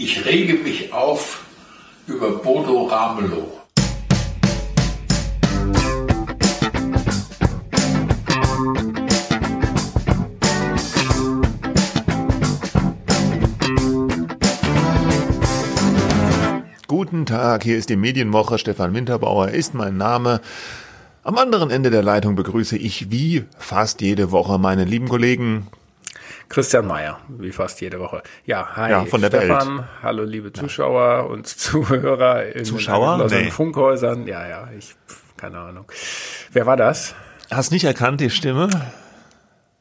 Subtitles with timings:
[0.00, 1.44] Ich rege mich auf
[2.06, 3.50] über Bodo Ramelow.
[16.86, 18.58] Guten Tag, hier ist die Medienwoche.
[18.58, 20.40] Stefan Winterbauer ist mein Name.
[21.24, 25.66] Am anderen Ende der Leitung begrüße ich wie fast jede Woche meine lieben Kollegen
[26.48, 28.22] Christian Mayer, wie fast jede Woche.
[28.46, 29.88] Ja, hi, ja, von der Stefan, Welt.
[30.02, 31.20] hallo liebe Zuschauer ja.
[31.20, 33.28] und Zuhörer in Zuschauer?
[33.28, 33.50] den nee.
[33.50, 34.26] Funkhäusern.
[34.26, 34.94] Ja, ja, ich,
[35.36, 35.84] keine Ahnung.
[36.52, 37.14] Wer war das?
[37.50, 38.70] Hast nicht erkannt, die Stimme?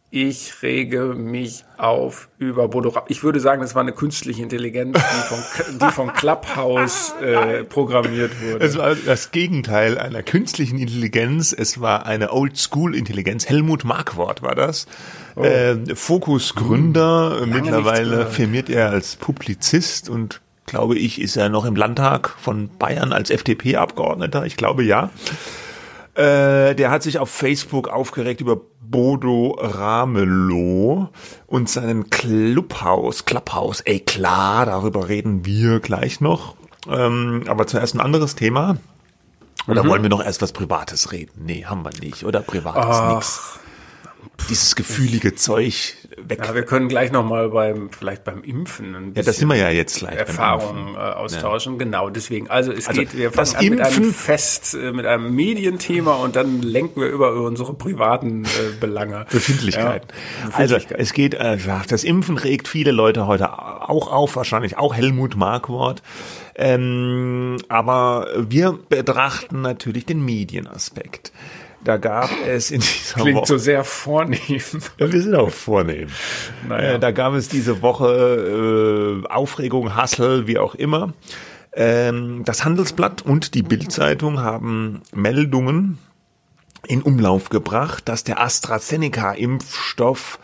[0.09, 3.09] Ich rege mich auf über Bodo Rapp.
[3.09, 8.31] Ich würde sagen, das war eine künstliche Intelligenz, die von, die von Clubhouse äh, programmiert
[8.41, 8.63] wurde.
[8.63, 11.51] Es war das Gegenteil einer künstlichen Intelligenz.
[11.51, 13.49] Es war eine Oldschool-Intelligenz.
[13.49, 14.87] Helmut Markwort war das.
[15.35, 15.43] Oh.
[15.43, 17.41] Äh, Fokus-Gründer.
[17.41, 22.69] Hm, Mittlerweile firmiert er als Publizist und glaube ich, ist er noch im Landtag von
[22.79, 24.45] Bayern als FDP-Abgeordneter.
[24.45, 25.09] Ich glaube ja.
[26.17, 31.09] Äh, der hat sich auf Facebook aufgeregt über Bodo Ramelow
[31.45, 36.55] und seinen Clubhaus, Clubhaus, ey klar, darüber reden wir gleich noch.
[36.89, 38.77] Ähm, aber zuerst ein anderes Thema.
[39.67, 39.89] Oder mhm.
[39.89, 41.43] wollen wir noch erst was Privates reden?
[41.45, 42.39] Nee, haben wir nicht, oder?
[42.39, 43.59] Privates nix
[44.49, 46.39] dieses gefühlige Zeug weg.
[46.43, 49.69] Ja, wir können gleich nochmal beim, vielleicht beim Impfen ein Ja, das sind wir ja
[49.69, 50.15] jetzt gleich.
[50.15, 51.73] Erfahrungen äh, austauschen.
[51.73, 51.79] Ja.
[51.79, 52.49] Genau, deswegen.
[52.49, 56.35] Also es also geht, wir fangen an mit einem Fest, äh, mit einem Medienthema und
[56.35, 58.47] dann lenken wir über, unsere privaten äh,
[58.79, 59.25] Belange.
[59.29, 60.07] Befindlichkeiten.
[60.49, 61.57] Ja, also es geht, äh,
[61.87, 66.01] das Impfen regt viele Leute heute auch auf, wahrscheinlich auch Helmut Markwort.
[66.55, 71.31] Ähm, aber wir betrachten natürlich den Medienaspekt.
[71.87, 73.45] Da gab es in dieser Klingt Woche.
[73.47, 74.59] so sehr vornehm.
[74.99, 76.09] Ja, wir sind auch vornehm.
[76.67, 76.95] Naja.
[76.95, 81.13] Äh, da gab es diese Woche äh, Aufregung, Hassel, wie auch immer.
[81.71, 85.97] Ähm, das Handelsblatt und die Bildzeitung haben Meldungen
[86.85, 90.39] in Umlauf gebracht, dass der AstraZeneca-Impfstoff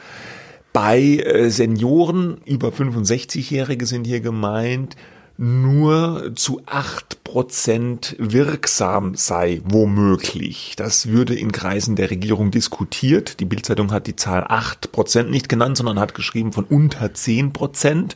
[0.72, 4.96] bei äh, Senioren, über 65-Jährige sind hier gemeint,
[5.38, 10.76] nur zu acht Prozent wirksam sei, womöglich.
[10.78, 13.40] Das würde in Kreisen der Regierung diskutiert.
[13.40, 17.54] Die Bildzeitung hat die Zahl acht Prozent nicht genannt, sondern hat geschrieben von unter zehn
[17.54, 18.16] Prozent.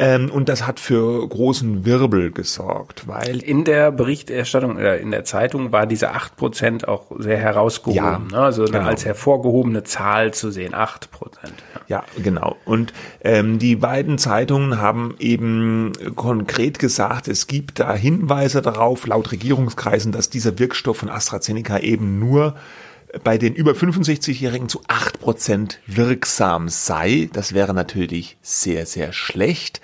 [0.00, 5.24] Ähm, und das hat für großen Wirbel gesorgt, weil in der Berichterstattung äh, in der
[5.24, 8.38] Zeitung war diese acht Prozent auch sehr herausgehoben, ja, ne?
[8.38, 8.84] also genau.
[8.84, 11.54] als hervorgehobene Zahl zu sehen, acht Prozent.
[11.88, 12.04] Ja.
[12.16, 12.54] ja, genau.
[12.64, 12.92] Und
[13.22, 20.12] ähm, die beiden Zeitungen haben eben konkret gesagt, es gibt da Hinweise darauf, laut Regierungskreisen,
[20.12, 22.54] dass dieser Wirkstoff von AstraZeneca eben nur
[23.24, 27.28] bei den über 65-Jährigen zu 8% wirksam sei.
[27.32, 29.80] Das wäre natürlich sehr, sehr schlecht.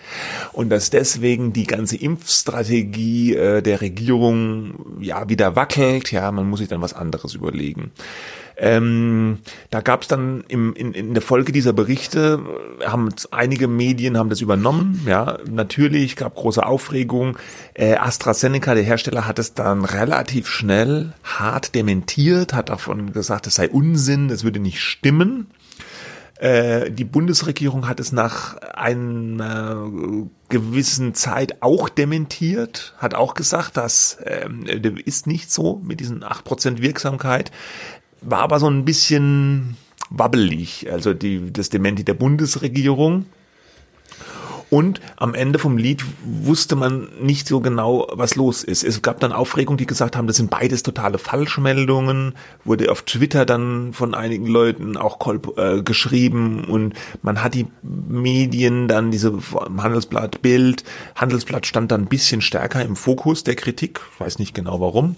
[0.52, 6.12] Und dass deswegen die ganze Impfstrategie äh, der Regierung ja wieder wackelt.
[6.12, 7.92] Ja, man muss sich dann was anderes überlegen.
[8.56, 9.38] Ähm,
[9.70, 12.40] da gab es dann im, in, in der Folge dieser Berichte,
[12.84, 15.02] haben einige Medien haben das übernommen.
[15.06, 17.36] Ja, natürlich gab große Aufregung.
[17.74, 23.56] Äh, AstraZeneca, der Hersteller, hat es dann relativ schnell hart dementiert, hat davon gesagt, es
[23.56, 25.48] sei Unsinn, es würde nicht stimmen.
[26.38, 29.88] Äh, die Bundesregierung hat es nach einer
[30.48, 34.64] gewissen Zeit auch dementiert, hat auch gesagt, das ähm,
[35.04, 37.50] ist nicht so mit diesen acht Prozent Wirksamkeit
[38.24, 39.76] war aber so ein bisschen
[40.10, 43.26] wabbelig, also die, das Dementi der Bundesregierung.
[44.70, 48.82] Und am Ende vom Lied wusste man nicht so genau, was los ist.
[48.82, 52.34] Es gab dann Aufregung, die gesagt haben, das sind beides totale Falschmeldungen.
[52.64, 55.20] Wurde auf Twitter dann von einigen Leuten auch
[55.56, 59.38] äh, geschrieben und man hat die Medien dann diese
[59.78, 60.82] Handelsblatt Bild.
[61.14, 64.00] Handelsblatt stand dann ein bisschen stärker im Fokus der Kritik.
[64.18, 65.14] weiß nicht genau warum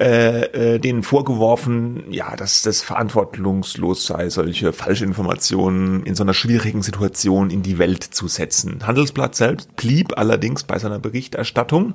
[0.00, 6.82] äh, äh, denen vorgeworfen, ja, dass das verantwortungslos sei, solche Falschinformationen in so einer schwierigen
[6.82, 8.86] Situation in die Welt zu setzen.
[8.86, 11.94] Handelsblatt selbst blieb allerdings bei seiner Berichterstattung.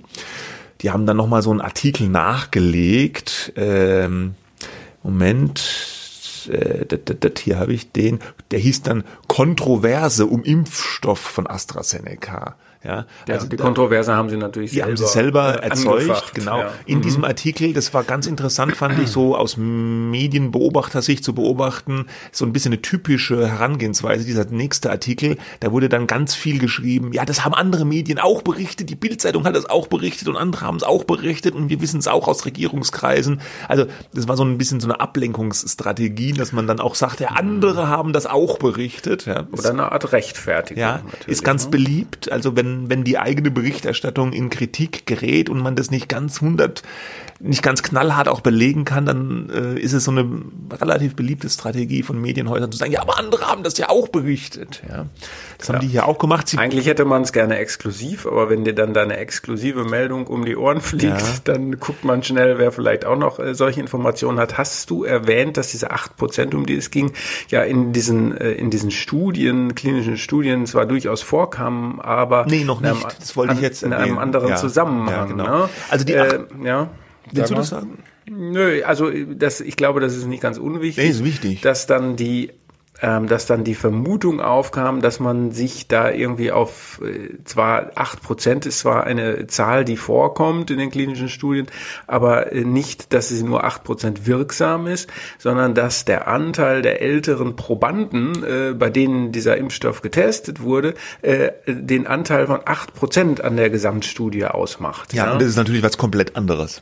[0.82, 3.54] Die haben dann nochmal so einen Artikel nachgelegt.
[3.56, 4.36] Ähm,
[5.02, 8.20] Moment, äh, dat, dat, hier habe ich den,
[8.52, 12.56] der hieß dann Kontroverse um Impfstoff von AstraZeneca.
[12.84, 16.60] Ja, ja also die Kontroverse haben sie natürlich selber, haben sie selber erzeugt, genau.
[16.60, 16.72] Ja.
[16.86, 17.02] In mhm.
[17.02, 22.54] diesem Artikel, das war ganz interessant, fand ich, so aus Medienbeobachtersicht zu beobachten, so ein
[22.54, 24.26] bisschen eine typische Herangehensweise.
[24.26, 28.42] Dieser nächste Artikel, da wurde dann ganz viel geschrieben, ja, das haben andere Medien auch
[28.42, 31.82] berichtet, die Bildzeitung hat das auch berichtet und andere haben es auch berichtet und wir
[31.82, 33.42] wissen es auch aus Regierungskreisen.
[33.68, 36.34] Also das war so ein bisschen so eine Ablenkungsstrategie.
[36.34, 39.26] dass man dann auch sagt, ja, andere haben das auch berichtet.
[39.26, 39.48] Ja.
[39.52, 40.82] Oder eine Art Rechtfertigung.
[40.82, 41.72] Ja, ist ganz ne?
[41.72, 42.32] beliebt.
[42.32, 46.84] Also wenn, wenn die eigene Berichterstattung in Kritik gerät und man das nicht ganz hundert,
[47.40, 50.28] nicht ganz knallhart auch belegen kann, dann äh, ist es so eine
[50.72, 54.82] relativ beliebte Strategie von Medienhäusern zu sagen, ja, aber andere haben das ja auch berichtet.
[54.90, 55.06] Ja.
[55.58, 55.74] Das ja.
[55.74, 56.48] haben die hier auch gemacht.
[56.48, 60.46] Sie Eigentlich hätte man es gerne exklusiv, aber wenn dir dann deine exklusive Meldung um
[60.46, 61.36] die Ohren fliegt, ja.
[61.44, 64.58] dann guckt man schnell, wer vielleicht auch noch äh, solche Informationen hat.
[64.58, 67.12] Hast du erwähnt, dass diese acht Prozent, um die es ging,
[67.50, 72.82] ja in diesen, äh, in diesen Studien, klinischen Studien zwar durchaus vorkamen, aber nee, noch
[72.82, 72.92] nicht.
[72.92, 74.56] Einem, das wollte ich jetzt in einem anderen ja.
[74.56, 75.30] Zusammenhang.
[75.30, 75.44] Genau.
[75.44, 75.70] Ne?
[75.90, 76.90] Also die acht, äh, ja.
[77.32, 78.04] Willst du das sagen?
[78.30, 81.04] Nö, also das, ich glaube, das ist nicht ganz unwichtig.
[81.04, 81.62] Nee, ist wichtig.
[81.62, 82.52] Dass dann die
[83.02, 88.24] ähm, dass dann die Vermutung aufkam, dass man sich da irgendwie auf äh, zwar acht
[88.24, 91.68] Prozent ist zwar eine Zahl, die vorkommt in den klinischen Studien,
[92.08, 97.02] aber äh, nicht, dass sie nur acht Prozent wirksam ist, sondern dass der Anteil der
[97.02, 103.42] älteren Probanden, äh, bei denen dieser Impfstoff getestet wurde, äh, den Anteil von acht Prozent
[103.42, 105.14] an der Gesamtstudie ausmacht.
[105.14, 106.82] Ja, ja, und das ist natürlich was komplett anderes.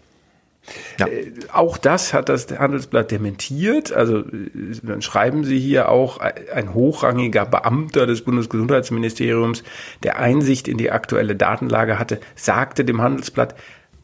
[0.99, 1.07] Ja.
[1.07, 3.91] Äh, auch das hat das Handelsblatt dementiert.
[3.91, 4.49] Also äh,
[4.83, 9.63] dann schreiben Sie hier auch ein hochrangiger Beamter des Bundesgesundheitsministeriums,
[10.03, 13.55] der Einsicht in die aktuelle Datenlage hatte, sagte dem Handelsblatt,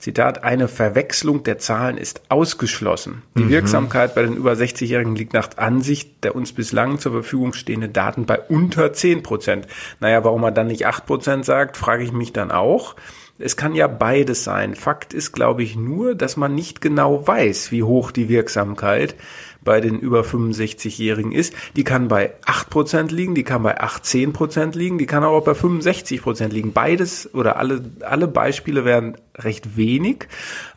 [0.02, 3.22] Zitat, eine Verwechslung der Zahlen ist ausgeschlossen.
[3.38, 3.50] Die mhm.
[3.50, 8.26] Wirksamkeit bei den über 60-Jährigen liegt nach Ansicht der uns bislang zur Verfügung stehenden Daten
[8.26, 9.68] bei unter 10 Prozent.
[10.00, 12.96] Naja, warum er dann nicht 8 Prozent sagt, frage ich mich dann auch.
[13.42, 14.76] Es kann ja beides sein.
[14.76, 19.16] Fakt ist, glaube ich, nur, dass man nicht genau weiß, wie hoch die Wirksamkeit
[19.64, 21.54] bei den über 65-Jährigen ist.
[21.76, 26.48] Die kann bei 8% liegen, die kann bei 18% liegen, die kann auch bei 65%
[26.50, 26.74] liegen.
[26.74, 30.28] Beides oder alle, alle Beispiele wären recht wenig,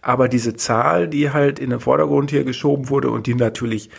[0.03, 3.91] aber diese Zahl, die halt in den Vordergrund hier geschoben wurde und die natürlich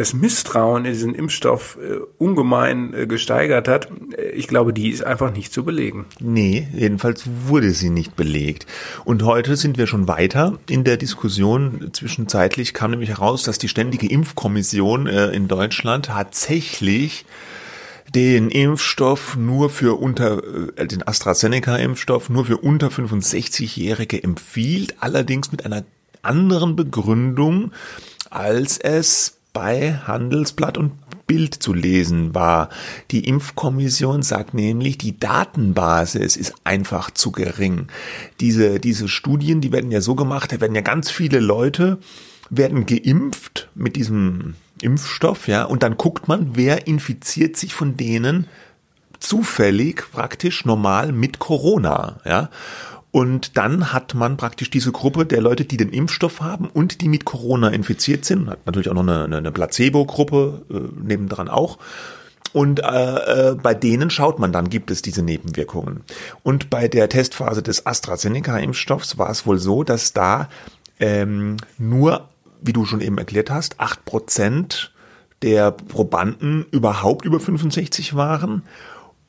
[0.00, 5.04] das Misstrauen in diesen Impfstoff äh, ungemein äh, gesteigert hat, äh, ich glaube, die ist
[5.04, 6.06] einfach nicht zu belegen.
[6.20, 8.66] Nee, jedenfalls wurde sie nicht belegt.
[9.04, 11.90] Und heute sind wir schon weiter in der Diskussion.
[11.92, 17.26] Zwischenzeitlich kam nämlich heraus, dass die Ständige Impfkommission äh, in Deutschland tatsächlich
[18.14, 20.42] den Impfstoff nur für unter,
[20.78, 25.84] äh, den AstraZeneca-Impfstoff nur für unter 65-Jährige empfiehlt, allerdings mit einer
[26.22, 27.72] anderen Begründung,
[28.30, 30.92] als es bei Handelsblatt und
[31.26, 32.70] Bild zu lesen war.
[33.12, 37.86] Die Impfkommission sagt nämlich, die Datenbasis ist einfach zu gering.
[38.40, 41.98] Diese, diese Studien, die werden ja so gemacht, da werden ja ganz viele Leute
[42.50, 48.48] werden geimpft mit diesem Impfstoff, ja, und dann guckt man, wer infiziert sich von denen
[49.20, 52.50] zufällig praktisch normal mit Corona, ja.
[53.12, 57.08] Und dann hat man praktisch diese Gruppe der Leute, die den Impfstoff haben und die
[57.08, 58.48] mit Corona infiziert sind.
[58.48, 61.78] Hat natürlich auch noch eine, eine Placebo-Gruppe äh, nebendran auch.
[62.52, 66.02] Und äh, äh, bei denen schaut man dann, gibt es diese Nebenwirkungen.
[66.42, 70.48] Und bei der Testphase des AstraZeneca-Impfstoffs war es wohl so, dass da
[70.98, 72.28] ähm, nur,
[72.60, 74.92] wie du schon eben erklärt hast, acht Prozent
[75.42, 78.62] der Probanden überhaupt über 65 waren.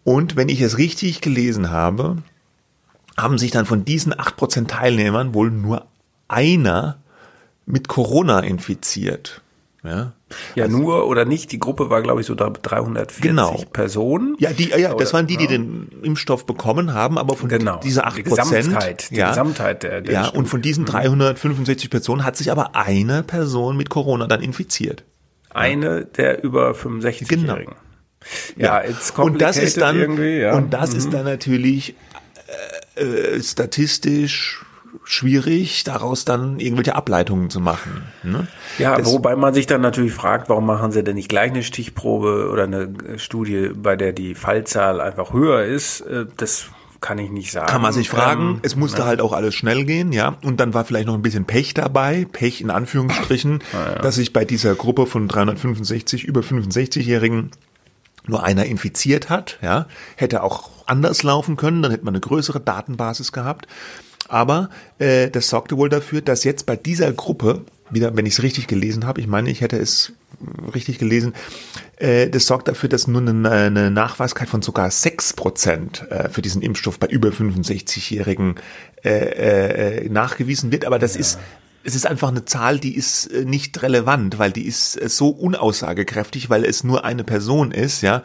[0.03, 2.17] Und wenn ich es richtig gelesen habe,
[3.21, 5.87] haben sich dann von diesen 8% Teilnehmern wohl nur
[6.27, 6.97] einer
[7.65, 9.41] mit Corona infiziert.
[9.83, 10.13] Ja,
[10.53, 13.63] ja also, nur oder nicht, die Gruppe war, glaube ich, so 340 genau.
[13.73, 14.35] Personen.
[14.37, 17.79] Ja, die, ja, das waren die, die den Impfstoff bekommen haben, aber von genau.
[17.79, 18.51] dieser 8 Prozent.
[18.51, 21.89] Die Gesamtheit, die ja, Gesamtheit der, der Ja, und von diesen 365 mhm.
[21.89, 25.03] Personen hat sich aber eine Person mit Corona dann infiziert.
[25.49, 27.45] Eine der über 65-Jährigen.
[27.47, 27.57] Genau.
[28.55, 29.23] Ja, ja.
[29.23, 30.53] und das ist dann, ja.
[30.53, 30.97] und das mhm.
[30.97, 31.95] ist dann natürlich
[32.95, 34.65] äh, statistisch
[35.03, 38.03] schwierig, daraus dann irgendwelche Ableitungen zu machen.
[38.23, 38.47] Ne?
[38.77, 41.63] Ja, das, wobei man sich dann natürlich fragt, warum machen sie denn nicht gleich eine
[41.63, 46.01] Stichprobe oder eine Studie, bei der die Fallzahl einfach höher ist?
[46.01, 46.67] Äh, das
[47.01, 47.67] kann ich nicht sagen.
[47.67, 48.41] Kann man sich fragen.
[48.41, 49.07] Ähm, es musste ne?
[49.07, 50.37] halt auch alles schnell gehen, ja.
[50.43, 54.01] Und dann war vielleicht noch ein bisschen Pech dabei, Pech in Anführungsstrichen, ah, ja.
[54.01, 57.49] dass sich bei dieser Gruppe von 365 über 65-Jährigen
[58.27, 62.59] nur einer infiziert hat, ja, hätte auch anders laufen können, dann hätte man eine größere
[62.59, 63.67] Datenbasis gehabt.
[64.27, 68.43] Aber äh, das sorgte wohl dafür, dass jetzt bei dieser Gruppe, wieder, wenn ich es
[68.43, 70.13] richtig gelesen habe, ich meine, ich hätte es
[70.73, 71.33] richtig gelesen,
[71.97, 76.41] äh, das sorgt dafür, dass nur eine, eine Nachweiskeit von sogar sechs Prozent äh, für
[76.41, 78.55] diesen Impfstoff bei über 65-Jährigen
[79.03, 80.85] äh, äh, nachgewiesen wird.
[80.85, 81.19] Aber das ja.
[81.21, 81.39] ist
[81.83, 85.29] es ist einfach eine Zahl, die ist äh, nicht relevant, weil die ist äh, so
[85.29, 88.23] unaussagekräftig, weil es nur eine Person ist, ja,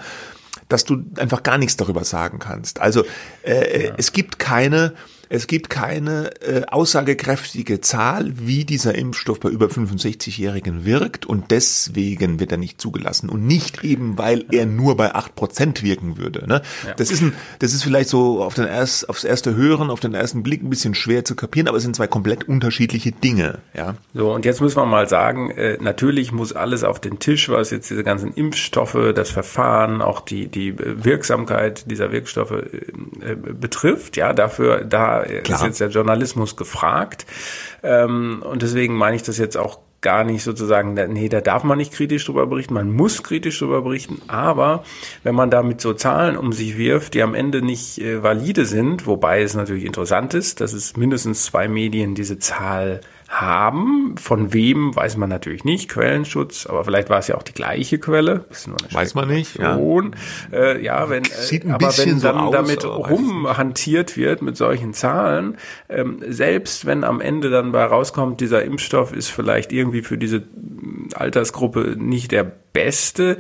[0.69, 2.81] dass du einfach gar nichts darüber sagen kannst.
[2.81, 3.05] Also
[3.43, 3.95] äh, ja.
[3.97, 4.95] es gibt keine
[5.29, 12.39] es gibt keine äh, aussagekräftige Zahl, wie dieser Impfstoff bei über 65-Jährigen wirkt und deswegen
[12.39, 16.47] wird er nicht zugelassen und nicht eben, weil er nur bei 8% wirken würde.
[16.47, 16.63] Ne?
[16.87, 16.95] Ja.
[16.95, 20.15] Das, ist ein, das ist vielleicht so auf den erst, aufs erste Hören, auf den
[20.15, 23.59] ersten Blick ein bisschen schwer zu kapieren, aber es sind zwei komplett unterschiedliche Dinge.
[23.75, 23.97] Ja?
[24.15, 27.71] So, und jetzt müssen wir mal sagen, äh, natürlich muss alles auf den Tisch, was
[27.71, 34.17] jetzt diese ganzen Impfstoffe, das Verfahren, auch die, die Wirksamkeit dieser Wirkstoffe äh, äh betrifft.
[34.17, 35.61] Ja, dafür, da Klar.
[35.61, 37.27] ist jetzt der Journalismus gefragt.
[37.83, 41.79] Ähm, und deswegen meine ich das jetzt auch gar nicht sozusagen, nee, da darf man
[41.79, 44.85] nicht kritisch drüber berichten, man muss kritisch drüber berichten, aber
[45.25, 48.67] wenn man da mit so Zahlen um sich wirft, die am Ende nicht äh, valide
[48.67, 54.15] sind, wobei es natürlich interessant ist, dass es mindestens zwei Medien diese Zahl haben.
[54.19, 55.89] Von wem weiß man natürlich nicht.
[55.89, 58.45] Quellenschutz, aber vielleicht war es ja auch die gleiche Quelle.
[58.93, 59.59] weiß man nicht.
[59.59, 59.77] Ja,
[60.53, 65.57] äh, ja wenn, ein aber wenn dann so aus, damit rumhantiert wird mit solchen Zahlen,
[65.89, 70.43] ähm, selbst wenn am Ende dann bei rauskommt, dieser Impfstoff ist vielleicht irgendwie für diese
[71.15, 73.39] Altersgruppe nicht der beste,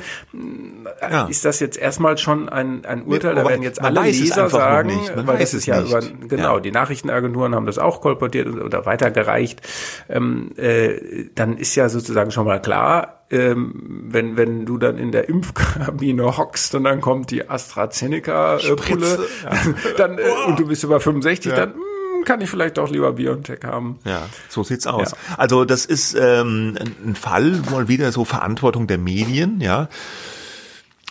[1.02, 1.26] ja.
[1.26, 5.38] ist das jetzt erstmal schon ein, ein Urteil, da werden jetzt alle Leser sagen, weil
[5.38, 5.90] das ist ja nicht.
[5.90, 6.60] über, genau, ja.
[6.60, 9.60] die Nachrichtenagenturen haben das auch kolportiert oder weitergereicht,
[10.08, 15.12] ähm, äh, dann ist ja sozusagen schon mal klar, ähm, wenn, wenn du dann in
[15.12, 19.50] der Impfkabine hockst und dann kommt die AstraZeneca-Pulle, ja.
[19.98, 21.80] dann, äh, und du bist über 65, dann hm,
[22.26, 23.98] kann ich vielleicht auch lieber BioNTech haben.
[24.04, 25.12] Ja, so sieht's aus.
[25.12, 25.38] Ja.
[25.38, 29.88] Also das ist ähm, ein Fall, mal wieder so Verantwortung der Medien, ja.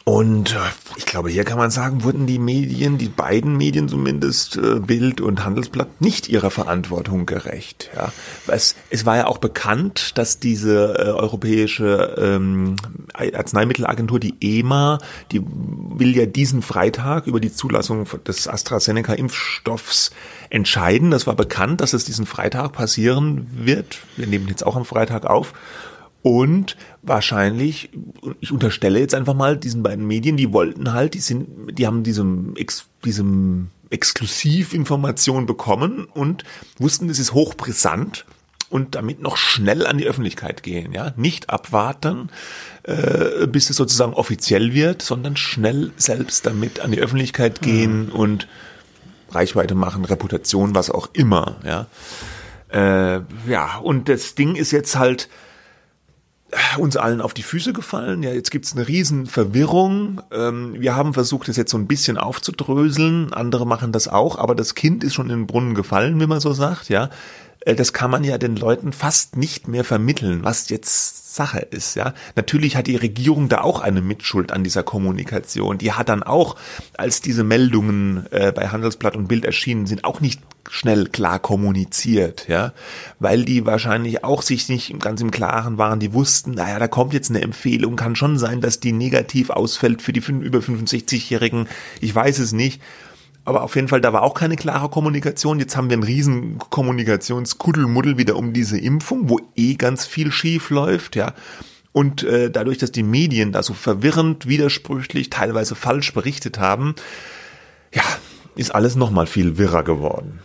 [0.07, 0.59] Und äh,
[0.97, 5.19] ich glaube, hier kann man sagen, wurden die Medien, die beiden Medien zumindest, äh, Bild
[5.19, 7.89] und Handelsblatt, nicht ihrer Verantwortung gerecht.
[7.95, 8.13] Ja.
[8.45, 12.75] Es, es war ja auch bekannt, dass diese äh, europäische ähm,
[13.15, 14.99] Arzneimittelagentur, die EMA,
[15.31, 20.11] die will ja diesen Freitag über die Zulassung des AstraZeneca-Impfstoffs
[20.51, 21.09] entscheiden.
[21.09, 23.97] Das war bekannt, dass es diesen Freitag passieren wird.
[24.17, 25.53] Wir nehmen jetzt auch am Freitag auf.
[26.25, 27.91] Und wahrscheinlich,
[28.39, 32.01] ich unterstelle jetzt einfach mal diesen beiden Medien, die wollten halt, die sind, die haben
[32.01, 32.55] diesem,
[33.03, 36.43] diesem Exklusivinformation bekommen und
[36.79, 38.25] wussten, es ist hochbrisant
[38.71, 42.31] und damit noch schnell an die Öffentlichkeit gehen, ja, nicht abwarten,
[42.81, 48.11] äh, bis es sozusagen offiziell wird, sondern schnell selbst damit an die Öffentlichkeit gehen mhm.
[48.13, 48.47] und
[49.29, 51.85] Reichweite machen, Reputation, was auch immer, ja.
[52.69, 55.29] Äh, ja, und das Ding ist jetzt halt,
[56.77, 58.23] uns allen auf die Füße gefallen.
[58.23, 60.21] Ja, jetzt gibt's eine riesen Verwirrung.
[60.31, 63.33] Ähm, wir haben versucht, das jetzt so ein bisschen aufzudröseln.
[63.33, 66.39] Andere machen das auch, aber das Kind ist schon in den Brunnen gefallen, wie man
[66.39, 66.89] so sagt.
[66.89, 67.09] Ja,
[67.61, 71.95] äh, das kann man ja den Leuten fast nicht mehr vermitteln, was jetzt Sache ist,
[71.95, 72.13] ja.
[72.35, 75.77] Natürlich hat die Regierung da auch eine Mitschuld an dieser Kommunikation.
[75.77, 76.55] Die hat dann auch,
[76.97, 82.47] als diese Meldungen äh, bei Handelsblatt und Bild erschienen sind, auch nicht schnell klar kommuniziert,
[82.47, 82.73] ja,
[83.19, 87.13] weil die wahrscheinlich auch sich nicht ganz im Klaren waren, die wussten, naja, da kommt
[87.13, 91.67] jetzt eine Empfehlung, kann schon sein, dass die negativ ausfällt für die über 65-Jährigen,
[92.01, 92.81] ich weiß es nicht,
[93.45, 95.59] aber auf jeden Fall, da war auch keine klare Kommunikation.
[95.59, 100.71] Jetzt haben wir einen riesen Kommunikationskuddelmuddel wieder um diese Impfung, wo eh ganz viel schief
[100.71, 101.33] läuft, ja.
[101.91, 106.95] Und äh, dadurch, dass die Medien da so verwirrend, widersprüchlich, teilweise falsch berichtet haben,
[107.93, 108.03] ja,
[108.55, 110.39] ist alles nochmal viel wirrer geworden.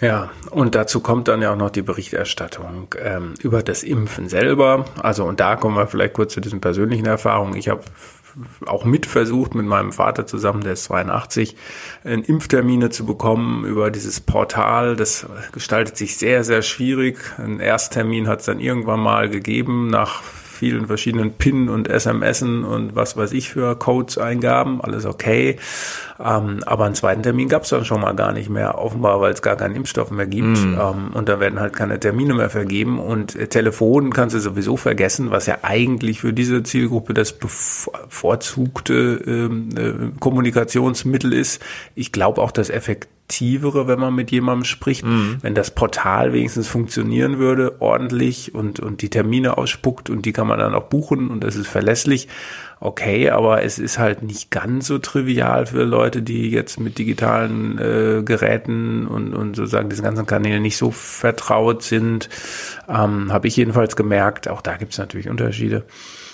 [0.00, 4.84] Ja, und dazu kommt dann ja auch noch die Berichterstattung ähm, über das Impfen selber.
[5.00, 7.56] Also und da kommen wir vielleicht kurz zu diesen persönlichen Erfahrungen.
[7.56, 7.82] Ich habe
[8.66, 11.56] auch mit versucht, mit meinem Vater zusammen, der ist 82,
[12.04, 14.96] Impftermine zu bekommen über dieses Portal.
[14.96, 17.18] Das gestaltet sich sehr, sehr schwierig.
[17.38, 20.22] Ein Ersttermin hat es dann irgendwann mal gegeben nach
[20.62, 25.56] vielen verschiedenen PIN und SMSen und was weiß ich für Codes eingaben, alles okay.
[26.20, 29.32] Ähm, aber einen zweiten Termin gab es dann schon mal gar nicht mehr, offenbar, weil
[29.32, 30.64] es gar keinen Impfstoff mehr gibt.
[30.64, 30.78] Mm.
[30.80, 33.00] Ähm, und da werden halt keine Termine mehr vergeben.
[33.00, 39.20] Und äh, Telefon kannst du sowieso vergessen, was ja eigentlich für diese Zielgruppe das bevorzugte
[39.26, 41.60] ähm, äh, Kommunikationsmittel ist.
[41.96, 45.04] Ich glaube auch, dass effektiv effektivere, wenn man mit jemandem spricht.
[45.04, 45.38] Mhm.
[45.40, 50.46] Wenn das Portal wenigstens funktionieren würde, ordentlich und, und die Termine ausspuckt und die kann
[50.46, 52.28] man dann auch buchen und das ist verlässlich.
[52.80, 57.78] Okay, aber es ist halt nicht ganz so trivial für Leute, die jetzt mit digitalen
[57.78, 62.28] äh, Geräten und, und sozusagen diesen ganzen Kanälen nicht so vertraut sind.
[62.88, 64.48] Ähm, Habe ich jedenfalls gemerkt.
[64.48, 65.84] Auch da gibt es natürlich Unterschiede.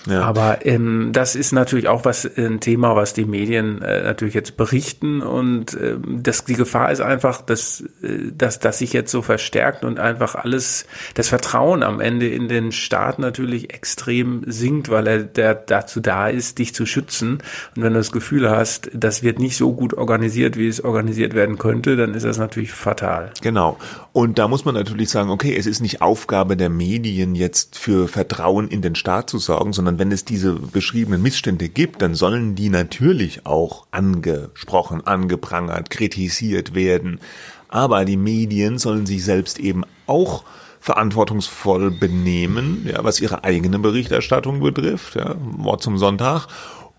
[0.08, 0.22] Ja.
[0.22, 4.56] Aber ähm, das ist natürlich auch was ein Thema, was die Medien äh, natürlich jetzt
[4.56, 9.22] berichten und äh, das, die Gefahr ist einfach, dass, äh, dass dass sich jetzt so
[9.22, 15.06] verstärkt und einfach alles das Vertrauen am Ende in den Staat natürlich extrem sinkt, weil
[15.06, 17.38] er der dazu da ist, dich zu schützen.
[17.76, 21.34] Und wenn du das Gefühl hast, das wird nicht so gut organisiert, wie es organisiert
[21.34, 23.32] werden könnte, dann ist das natürlich fatal.
[23.42, 23.78] Genau.
[24.12, 28.08] Und da muss man natürlich sagen, okay, es ist nicht Aufgabe der Medien jetzt für
[28.08, 32.54] Vertrauen in den Staat zu sorgen, sondern wenn es diese beschriebenen Missstände gibt, dann sollen
[32.54, 37.20] die natürlich auch angesprochen, angeprangert, kritisiert werden.
[37.68, 40.44] Aber die Medien sollen sich selbst eben auch
[40.80, 46.46] verantwortungsvoll benehmen, ja, was ihre eigene Berichterstattung betrifft, ja, Mord zum Sonntag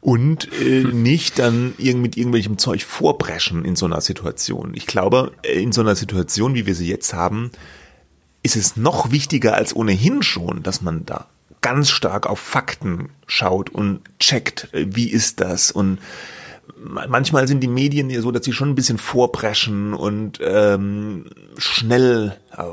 [0.01, 4.73] und äh, nicht dann irgend mit irgendwelchem Zeug vorbrechen in so einer Situation.
[4.75, 7.51] Ich glaube, in so einer Situation, wie wir sie jetzt haben,
[8.43, 11.27] ist es noch wichtiger als ohnehin schon, dass man da
[11.61, 15.99] ganz stark auf Fakten schaut und checkt, äh, wie ist das und
[17.07, 21.25] manchmal sind die Medien ja so, dass sie schon ein bisschen vorpreschen und ähm,
[21.57, 22.63] schnell äh,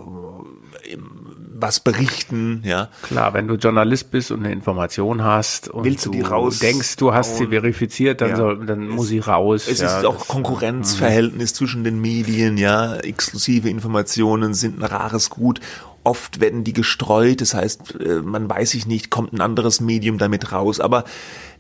[1.59, 2.89] was berichten, ja.
[3.03, 6.97] Klar, wenn du Journalist bist und eine Information hast und Willst du, die raus denkst,
[6.97, 8.37] du hast sie verifiziert, dann, ja.
[8.37, 9.67] soll, dann muss sie raus.
[9.67, 11.57] Es ja, ist auch Konkurrenzverhältnis mhm.
[11.57, 12.97] zwischen den Medien, ja.
[12.97, 15.61] Exklusive Informationen sind ein rares Gut
[16.07, 20.19] oft werden die gestreut, das heißt, äh, man weiß sich nicht, kommt ein anderes Medium
[20.19, 21.05] damit raus, aber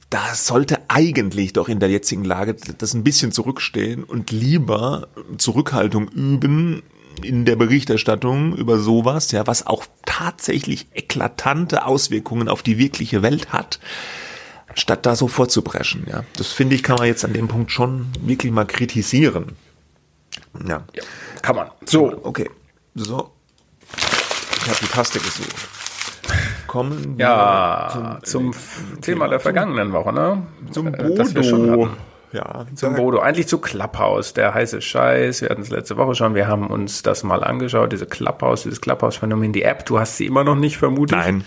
[0.09, 6.09] da sollte eigentlich doch in der jetzigen Lage das ein bisschen zurückstehen und lieber Zurückhaltung
[6.09, 6.85] üben
[7.23, 13.53] in der Berichterstattung über sowas, ja, was auch tatsächlich eklatante Auswirkungen auf die wirkliche Welt
[13.53, 13.81] hat,
[14.75, 16.23] statt da so vorzubrechen, ja.
[16.37, 19.57] Das finde ich, kann man jetzt an dem Punkt schon wirklich mal kritisieren.
[20.65, 20.85] Ja.
[20.95, 21.03] ja
[21.43, 21.71] kann man.
[21.85, 22.25] So.
[22.25, 22.49] Okay.
[22.95, 23.33] So.
[24.67, 25.69] Ich habe die Taste gesucht.
[26.67, 30.43] Kommen wir ja, zum, zum Thema der vergangenen Woche, ne?
[30.73, 31.89] Zum äh, Bodo.
[32.33, 33.21] Ja, zum Bodo.
[33.21, 35.43] Eigentlich zu Clubhouse, der heiße Scheiß.
[35.43, 36.35] Wir hatten es letzte Woche schon.
[36.35, 39.87] Wir haben uns das mal angeschaut, diese Clubhouse, dieses Clubhouse-Phänomen, die App.
[39.87, 41.17] Du hast sie immer noch nicht vermutet.
[41.17, 41.45] Nein.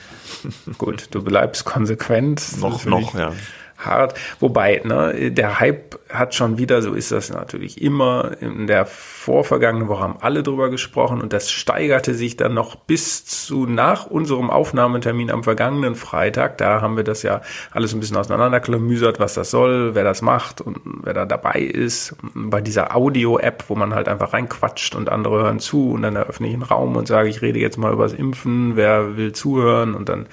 [0.77, 2.57] Gut, du bleibst konsequent.
[2.61, 3.33] Noch, noch, ja
[3.79, 4.13] hart.
[4.39, 9.87] Wobei, ne, der Hype hat schon wieder, so ist das natürlich immer, in der vorvergangenen
[9.87, 14.49] Woche haben alle drüber gesprochen und das steigerte sich dann noch bis zu nach unserem
[14.49, 16.57] Aufnahmetermin am vergangenen Freitag.
[16.57, 20.61] Da haben wir das ja alles ein bisschen auseinanderklamüsert, was das soll, wer das macht
[20.61, 22.15] und wer da dabei ist.
[22.33, 26.47] Bei dieser Audio-App, wo man halt einfach reinquatscht und andere hören zu und dann eröffne
[26.47, 30.09] ich einen Raum und sage, ich rede jetzt mal übers Impfen, wer will zuhören und
[30.09, 30.27] dann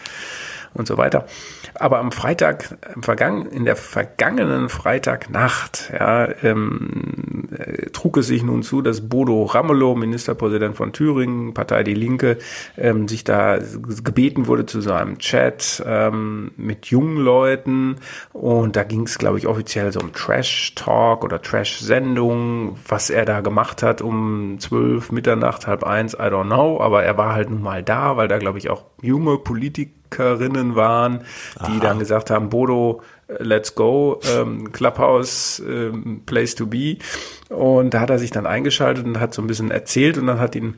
[0.77, 1.27] und so weiter.
[1.75, 8.43] Aber am Freitag, im Vergangen, in der vergangenen Freitagnacht, ja, ähm, äh, trug es sich
[8.43, 12.39] nun zu, dass Bodo Ramelow, Ministerpräsident von Thüringen, Partei Die Linke,
[12.77, 13.59] ähm, sich da
[14.05, 17.97] gebeten wurde zu so einem Chat ähm, mit jungen Leuten.
[18.33, 23.41] Und da ging es, glaube ich, offiziell so um Trash-Talk oder Trash-Sendung, was er da
[23.41, 26.81] gemacht hat um zwölf, Mitternacht, halb eins, I don't know.
[26.81, 30.77] Aber er war halt nun mal da, weil da, glaube ich, auch junge Politiker Musikerinnen
[30.77, 31.21] waren,
[31.61, 31.81] die Aha.
[31.81, 36.97] dann gesagt haben, Bodo, äh, let's go, ähm, Clubhouse, ähm, place to be.
[37.49, 40.41] Und da hat er sich dann eingeschaltet und hat so ein bisschen erzählt und dann
[40.41, 40.75] hat ihn,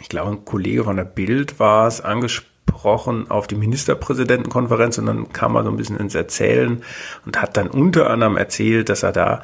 [0.00, 5.32] ich glaube, ein Kollege von der Bild war es, angesprochen auf die Ministerpräsidentenkonferenz und dann
[5.32, 6.82] kam er so ein bisschen ins Erzählen
[7.24, 9.42] und hat dann unter anderem erzählt, dass er da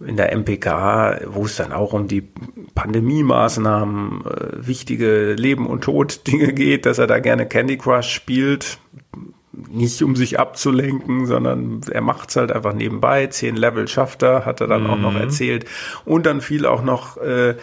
[0.00, 2.28] in der MPK, wo es dann auch um die
[2.74, 8.78] Pandemie-Maßnahmen, äh, wichtige Leben- und Tod-Dinge geht, dass er da gerne Candy Crush spielt.
[9.70, 13.28] Nicht um sich abzulenken, sondern er macht's halt einfach nebenbei.
[13.28, 14.90] Zehn Level schafft er, hat er dann mhm.
[14.90, 15.20] auch noch mhm.
[15.20, 15.66] erzählt.
[16.04, 17.54] Und dann fiel auch noch äh,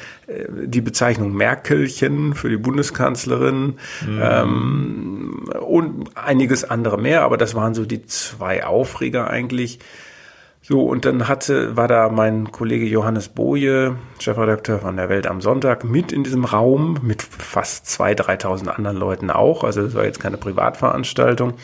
[0.65, 3.75] die Bezeichnung Merkelchen für die Bundeskanzlerin
[4.07, 4.21] mhm.
[4.21, 7.23] ähm, und einiges andere mehr.
[7.23, 9.79] Aber das waren so die zwei Aufreger eigentlich.
[10.71, 15.41] So, und dann hatte, war da mein Kollege Johannes Boje, Chefredakteur von der Welt am
[15.41, 19.65] Sonntag, mit in diesem Raum, mit fast 2.000, 3.000 anderen Leuten auch.
[19.65, 21.55] Also das war jetzt keine Privatveranstaltung.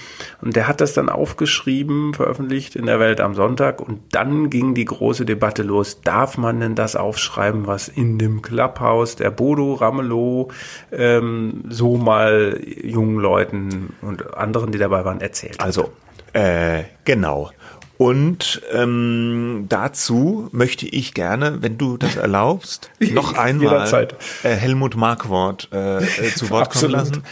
[0.42, 3.80] Und der hat das dann aufgeschrieben, veröffentlicht in der Welt am Sonntag.
[3.80, 6.02] Und dann ging die große Debatte los.
[6.02, 10.50] Darf man denn das aufschreiben, was in dem Clubhouse der Bodo Ramelow
[10.92, 15.62] ähm, so mal jungen Leuten und anderen, die dabei waren, erzählt?
[15.62, 15.92] Also,
[16.34, 17.52] äh, genau.
[17.98, 24.08] Und ähm, dazu möchte ich gerne, wenn du das erlaubst, noch einmal
[24.44, 27.24] äh, Helmut Markwort äh, äh, zu Wort kommen lassen.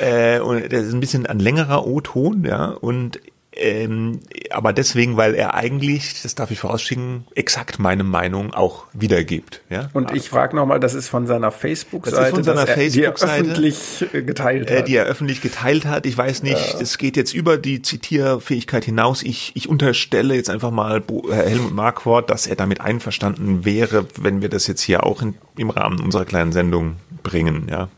[0.00, 2.66] Äh, und das ist ein bisschen ein längerer O-Ton, ja.
[2.68, 3.20] Und
[3.56, 9.60] Ähm, aber deswegen, weil er eigentlich, das darf ich vorausschicken, exakt meine Meinung auch wiedergibt.
[9.70, 9.90] Ja?
[9.92, 12.42] Und ich frage nochmal, das ist von seiner Facebook-Seite,
[12.90, 14.76] die er öffentlich geteilt hat.
[14.76, 16.04] Äh, die er öffentlich geteilt hat.
[16.06, 16.98] Ich weiß nicht, es ja.
[16.98, 19.22] geht jetzt über die Zitierfähigkeit hinaus.
[19.22, 24.42] Ich, ich unterstelle jetzt einfach mal Herr Helmut Marquardt, dass er damit einverstanden wäre, wenn
[24.42, 27.68] wir das jetzt hier auch in, im Rahmen unserer kleinen Sendung bringen.
[27.70, 27.88] Ja.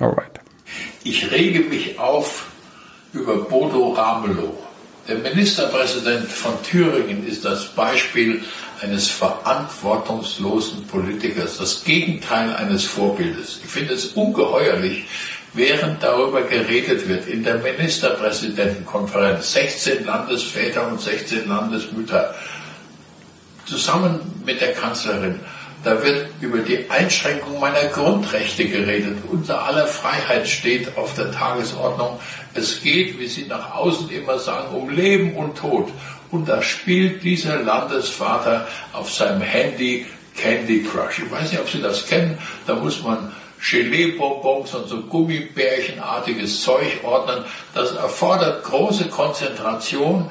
[0.00, 0.40] Alright.
[1.04, 2.46] Ich rege mich auf
[3.12, 4.65] über Bodo Ramelow.
[5.08, 8.42] Der Ministerpräsident von Thüringen ist das Beispiel
[8.80, 13.60] eines verantwortungslosen Politikers, das Gegenteil eines Vorbildes.
[13.62, 15.04] Ich finde es ungeheuerlich,
[15.54, 22.34] während darüber geredet wird in der Ministerpräsidentenkonferenz, 16 Landesväter und 16 Landesmütter,
[23.64, 25.38] zusammen mit der Kanzlerin,
[25.86, 29.18] da wird über die Einschränkung meiner Grundrechte geredet.
[29.30, 32.18] Unser aller Freiheit steht auf der Tagesordnung.
[32.54, 35.88] Es geht, wie Sie nach außen immer sagen, um Leben und Tod.
[36.32, 41.20] Und da spielt dieser Landesvater auf seinem Handy Candy Crush.
[41.20, 42.36] Ich weiß nicht, ob Sie das kennen.
[42.66, 47.44] Da muss man Gelee-Bonbons und so Gummibärchenartiges Zeug ordnen.
[47.74, 50.30] Das erfordert große Konzentration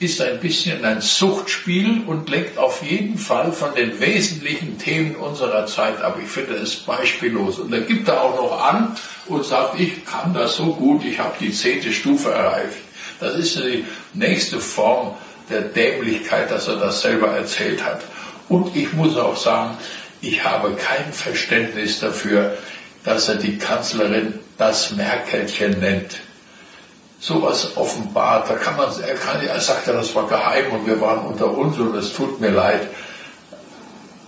[0.00, 5.66] ist ein bisschen ein Suchtspiel und lenkt auf jeden Fall von den wesentlichen Themen unserer
[5.66, 6.18] Zeit ab.
[6.22, 7.58] Ich finde es beispiellos.
[7.58, 11.18] Und er gibt er auch noch an und sagt, ich kann das so gut, ich
[11.18, 12.78] habe die zehnte Stufe erreicht.
[13.18, 13.84] Das ist die
[14.14, 15.16] nächste Form
[15.50, 18.02] der Dämlichkeit, dass er das selber erzählt hat.
[18.48, 19.76] Und ich muss auch sagen,
[20.20, 22.56] ich habe kein Verständnis dafür,
[23.02, 26.20] dass er die Kanzlerin das Merkelchen nennt
[27.20, 28.48] sowas offenbart.
[28.48, 31.50] Da kann man, er, kann, er sagt ja, das war geheim und wir waren unter
[31.50, 32.88] uns und es tut mir leid.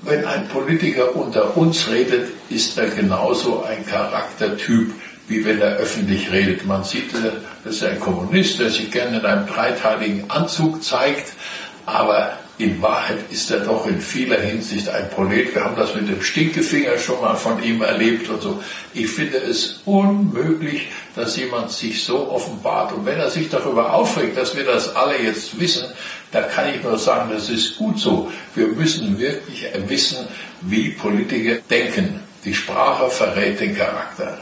[0.03, 4.95] Wenn ein Politiker unter uns redet, ist er genauso ein Charaktertyp,
[5.29, 6.67] wie wenn er öffentlich redet.
[6.67, 7.33] Man sieht, äh,
[7.65, 11.35] das ist ein Kommunist, der sich gerne in einem dreiteiligen Anzug zeigt,
[11.87, 15.55] aber in Wahrheit ist er doch in vieler Hinsicht ein Prolet.
[15.55, 18.63] Wir haben das mit dem Stinkefinger schon mal von ihm erlebt und so.
[18.93, 22.93] Ich finde es unmöglich, dass jemand sich so offenbart.
[22.93, 25.87] Und wenn er sich darüber aufregt, dass wir das alle jetzt wissen,
[26.33, 28.31] da kann ich nur sagen, das ist gut so.
[28.55, 30.29] Wir müssen wirklich wissen,
[30.61, 32.21] wie Politiker denken.
[32.45, 34.39] Die Sprache verrät den Charakter.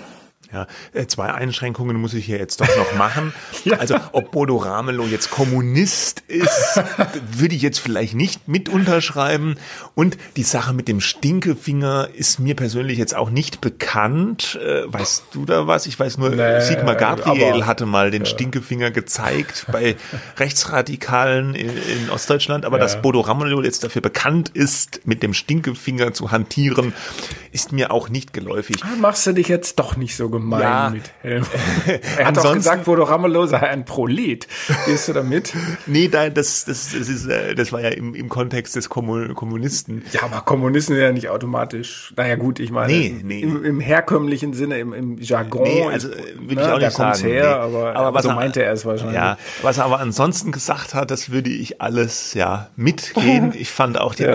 [0.50, 3.34] Ja, äh, zwei Einschränkungen muss ich hier jetzt doch noch machen.
[3.64, 3.76] ja.
[3.76, 6.82] Also, ob Bodo Ramelow jetzt Kommunist ist,
[7.32, 9.56] würde ich jetzt vielleicht nicht mit unterschreiben.
[9.94, 14.58] Und die Sache mit dem Stinkefinger ist mir persönlich jetzt auch nicht bekannt.
[14.64, 15.86] Äh, weißt du da was?
[15.86, 18.26] Ich weiß nur, nee, Sigmar Gabriel aber, hatte mal den ja.
[18.26, 19.96] Stinkefinger gezeigt bei
[20.38, 22.64] Rechtsradikalen in, in Ostdeutschland.
[22.64, 22.84] Aber ja.
[22.84, 26.94] dass Bodo Ramelow jetzt dafür bekannt ist, mit dem Stinkefinger zu hantieren,
[27.52, 28.78] ist mir auch nicht geläufig.
[28.82, 30.90] Ah, machst du dich jetzt doch nicht so gemein ja.
[30.90, 31.48] mit Helmut.
[32.18, 34.46] er hat doch gesagt, Bodo Ramelow sei ein Prolet.
[34.86, 35.54] Gehst du damit?
[35.86, 40.04] nee, das, das, das, ist, äh, das war ja im, im Kontext des Kommunisten.
[40.12, 43.40] Ja, aber Kommunisten sind ja nicht automatisch, naja gut, ich meine, nee, nee.
[43.40, 45.62] Im, im herkömmlichen Sinne, im, im Jargon.
[45.64, 47.18] Nee, also will ne, ich auch nicht sagen.
[47.20, 47.76] Her, nee.
[47.76, 49.16] aber, aber was so meinte er es wahrscheinlich.
[49.16, 53.52] Ja, was er aber ansonsten gesagt hat, das würde ich alles ja mitgehen.
[53.56, 54.32] Ich fand auch die ja.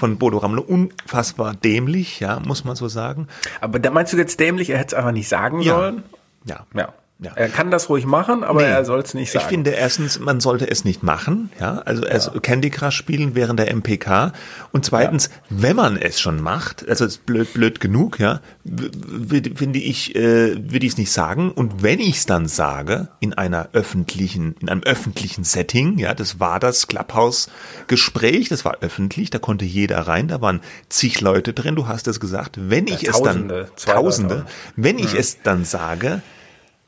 [0.00, 3.28] Von Bodo Ramelow unfassbar dämlich, ja, muss man so sagen.
[3.60, 5.74] Aber da meinst du jetzt dämlich, er hätte es einfach nicht sagen ja.
[5.74, 6.04] sollen?
[6.46, 6.64] Ja.
[6.74, 6.94] Ja.
[7.22, 7.32] Ja.
[7.34, 9.44] Er kann das ruhig machen, aber nee, er soll es nicht sagen.
[9.44, 12.40] Ich finde erstens, man sollte es nicht machen, ja, also ja.
[12.40, 14.32] Candy Crush spielen während der MPK
[14.72, 15.32] und zweitens, ja.
[15.50, 20.86] wenn man es schon macht, also ist blöd blöd genug, ja, finde ich, äh, würde
[20.86, 24.82] ich es nicht sagen und wenn ich es dann sage in einer öffentlichen, in einem
[24.82, 27.50] öffentlichen Setting, ja, das war das Clubhouse
[27.86, 32.08] Gespräch, das war öffentlich, da konnte jeder rein, da waren zig Leute drin, du hast
[32.08, 36.22] es gesagt, wenn ich es dann Tausende, wenn ich es dann sage,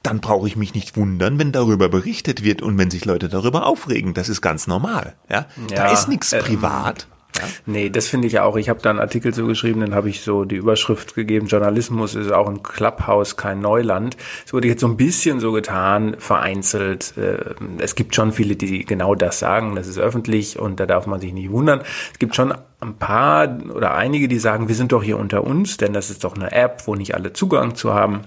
[0.02, 3.66] dann brauche ich mich nicht wundern, wenn darüber berichtet wird und wenn sich Leute darüber
[3.66, 4.14] aufregen.
[4.14, 5.14] Das ist ganz normal.
[5.28, 7.06] Ja, ja da ist nichts ähm, privat.
[7.36, 7.44] Ja.
[7.64, 8.56] Nee, das finde ich ja auch.
[8.56, 12.14] Ich habe da einen Artikel so geschrieben, dann habe ich so die Überschrift gegeben, Journalismus
[12.14, 14.16] ist auch ein Clubhouse kein Neuland.
[14.44, 17.14] Es wurde jetzt so ein bisschen so getan, vereinzelt.
[17.16, 21.06] Äh, es gibt schon viele, die genau das sagen, das ist öffentlich und da darf
[21.06, 21.80] man sich nicht wundern.
[22.12, 25.78] Es gibt schon ein paar oder einige, die sagen, wir sind doch hier unter uns,
[25.78, 28.22] denn das ist doch eine App, wo nicht alle Zugang zu haben.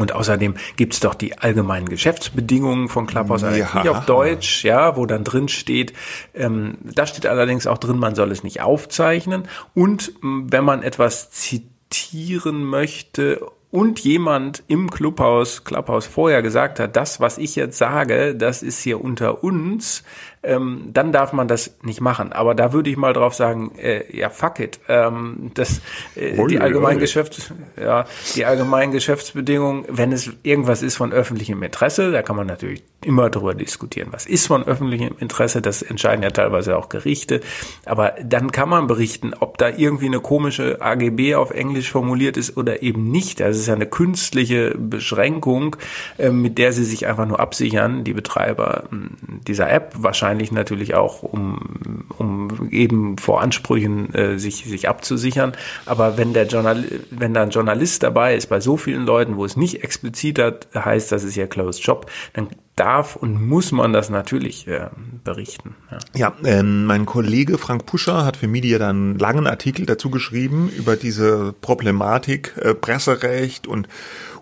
[0.00, 3.50] Und außerdem gibt's doch die allgemeinen Geschäftsbedingungen von Clubhouse, ja.
[3.50, 5.92] nicht auf Deutsch, ja, wo dann drin steht,
[6.34, 9.46] ähm, da steht allerdings auch drin, man soll es nicht aufzeichnen.
[9.74, 17.20] Und wenn man etwas zitieren möchte und jemand im Clubhaus, Clubhaus vorher gesagt hat, das,
[17.20, 20.02] was ich jetzt sage, das ist hier unter uns,
[20.42, 22.32] ähm, dann darf man das nicht machen.
[22.32, 24.80] Aber da würde ich mal drauf sagen, äh, ja, fuck it.
[24.88, 25.82] Ähm, das,
[26.16, 32.10] äh, die allgemeinen Geschäfts, ja, die allgemeinen Geschäftsbedingungen, wenn es irgendwas ist von öffentlichem Interesse,
[32.10, 36.30] da kann man natürlich immer darüber diskutieren, was ist von öffentlichem Interesse, das entscheiden ja
[36.30, 37.40] teilweise auch Gerichte,
[37.84, 42.56] aber dann kann man berichten, ob da irgendwie eine komische AGB auf Englisch formuliert ist
[42.56, 43.40] oder eben nicht.
[43.40, 45.76] Das ist ja eine künstliche Beschränkung,
[46.18, 49.10] äh, mit der sie sich einfach nur absichern, die Betreiber hm,
[49.46, 55.52] dieser App, wahrscheinlich natürlich auch, um, um eben vor Ansprüchen äh, sich, sich abzusichern.
[55.86, 59.44] Aber wenn der Journal wenn da ein Journalist dabei ist, bei so vielen Leuten, wo
[59.44, 60.40] es nicht explizit
[60.74, 62.48] heißt, das ist ja Closed Job, dann
[62.80, 64.88] darf und muss man das natürlich äh,
[65.22, 65.74] berichten.
[66.14, 70.10] Ja, ja ähm, mein Kollege Frank Puscher hat für Media dann einen langen Artikel dazu
[70.10, 73.86] geschrieben über diese Problematik äh, Presserecht und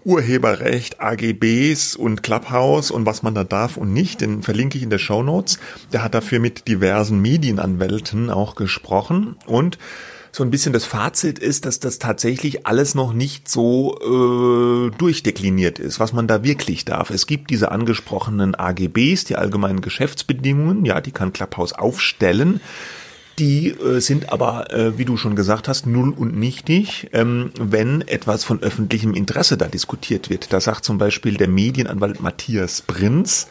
[0.05, 4.91] Urheberrecht, AGBs und Clubhouse und was man da darf und nicht, den verlinke ich in
[4.91, 5.59] der Show Notes.
[5.93, 9.79] Der hat dafür mit diversen Medienanwälten auch gesprochen und
[10.33, 15.79] so ein bisschen das Fazit ist, dass das tatsächlich alles noch nicht so äh, durchdekliniert
[15.79, 17.11] ist, was man da wirklich darf.
[17.11, 22.61] Es gibt diese angesprochenen AGBs, die allgemeinen Geschäftsbedingungen, ja, die kann Clubhouse aufstellen.
[23.39, 28.03] Die äh, sind aber, äh, wie du schon gesagt hast, null und nichtig, ähm, wenn
[28.03, 30.53] etwas von öffentlichem Interesse da diskutiert wird.
[30.53, 33.47] Da sagt zum Beispiel der Medienanwalt Matthias Prinz,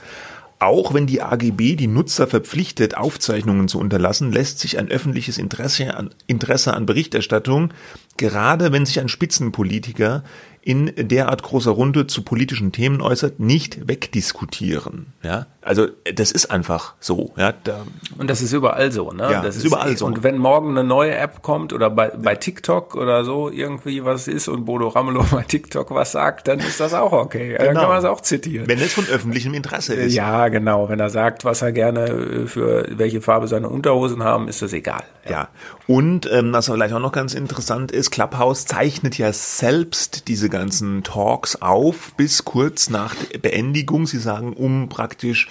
[0.60, 5.96] auch wenn die AGB die Nutzer verpflichtet, Aufzeichnungen zu unterlassen, lässt sich ein öffentliches Interesse
[5.96, 7.74] an, Interesse an Berichterstattung,
[8.18, 10.24] gerade wenn sich ein Spitzenpolitiker
[10.68, 15.14] in derart großer Runde zu politischen Themen äußert, nicht wegdiskutieren.
[15.24, 17.32] Ja, also das ist einfach so.
[17.38, 17.86] Ja, da
[18.18, 19.14] und das ist überall so.
[19.14, 19.32] Ne?
[19.32, 20.06] Ja, das ist überall so.
[20.06, 24.28] Und wenn morgen eine neue App kommt oder bei, bei TikTok oder so irgendwie was
[24.28, 27.54] ist und Bodo Ramelow bei TikTok was sagt, dann ist das auch okay.
[27.54, 27.64] Genau.
[27.64, 28.68] Dann kann man es auch zitieren.
[28.68, 30.14] Wenn es von öffentlichem Interesse ist.
[30.14, 30.90] Ja, genau.
[30.90, 34.74] Wenn er sagt, was er gerne äh, für welche Farbe seine Unterhosen haben, ist das
[34.74, 35.04] egal.
[35.24, 35.32] Ja.
[35.32, 35.48] ja.
[35.88, 41.04] Und ähm, was vielleicht auch noch ganz interessant ist, Clubhouse zeichnet ja selbst diese ganzen
[41.04, 44.08] Talks auf bis kurz nach Beendigung.
[44.08, 45.48] Sie sagen, um praktisch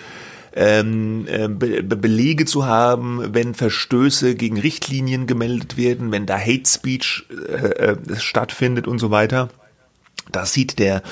[0.54, 6.66] ähm, äh, Be Belege zu haben, wenn Verstöße gegen Richtlinien gemeldet werden, wenn da Hate
[6.66, 9.50] Speech äh, äh, stattfindet und so weiter.
[10.32, 11.02] Da sieht der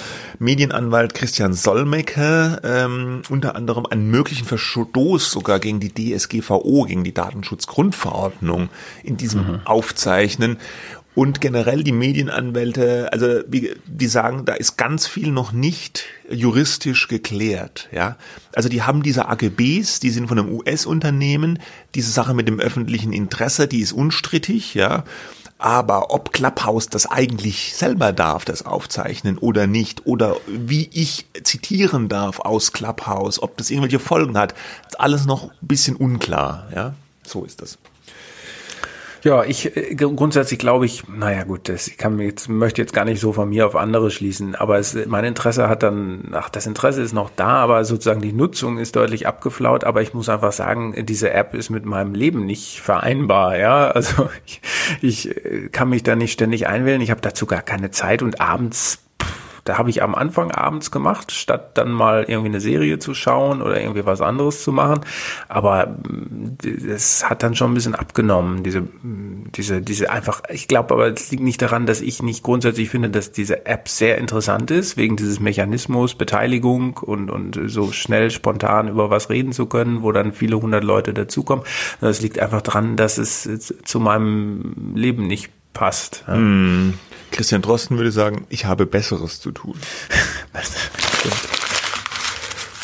[0.40, 7.14] Medienanwalt Christian Solmecke ähm, unter anderem einen möglichen Verstoß sogar gegen die DSGVO, gegen die
[7.14, 8.70] Datenschutzgrundverordnung
[9.04, 9.60] in diesem mhm.
[9.66, 10.58] Aufzeichnen.
[11.14, 17.88] Und generell die Medienanwälte, also die sagen, da ist ganz viel noch nicht juristisch geklärt.
[17.92, 18.16] Ja,
[18.54, 21.60] also die haben diese AGBs, die sind von einem US-Unternehmen.
[21.94, 24.74] Diese Sache mit dem öffentlichen Interesse, die ist unstrittig.
[24.74, 25.04] Ja,
[25.58, 32.08] aber ob Clubhouse das eigentlich selber darf, das aufzeichnen oder nicht, oder wie ich zitieren
[32.08, 34.54] darf aus Clubhouse, ob das irgendwelche Folgen hat,
[34.88, 36.68] ist alles noch ein bisschen unklar.
[36.74, 37.78] Ja, so ist das.
[39.24, 43.06] Ja, ich äh, grundsätzlich glaube ich, naja gut, das ich kann jetzt, möchte jetzt gar
[43.06, 46.66] nicht so von mir auf andere schließen, aber es, mein Interesse hat dann, ach, das
[46.66, 50.52] Interesse ist noch da, aber sozusagen die Nutzung ist deutlich abgeflaut, aber ich muss einfach
[50.52, 54.60] sagen, diese App ist mit meinem Leben nicht vereinbar, ja, also ich,
[55.00, 58.42] ich äh, kann mich da nicht ständig einwählen, ich habe dazu gar keine Zeit und
[58.42, 59.03] abends
[59.64, 63.62] da habe ich am Anfang abends gemacht, statt dann mal irgendwie eine Serie zu schauen
[63.62, 65.00] oder irgendwie was anderes zu machen.
[65.48, 65.96] Aber
[66.86, 70.94] es mm, hat dann schon ein bisschen abgenommen, diese, mm, diese, diese einfach, ich glaube
[70.94, 74.70] aber, es liegt nicht daran, dass ich nicht grundsätzlich finde, dass diese App sehr interessant
[74.70, 80.02] ist, wegen dieses Mechanismus, Beteiligung und, und so schnell, spontan über was reden zu können,
[80.02, 81.64] wo dann viele hundert Leute dazukommen.
[82.00, 86.24] Das liegt einfach daran, dass es zu meinem Leben nicht passt.
[86.28, 86.34] Ja.
[87.34, 89.74] Christian Drosten würde sagen, ich habe Besseres zu tun.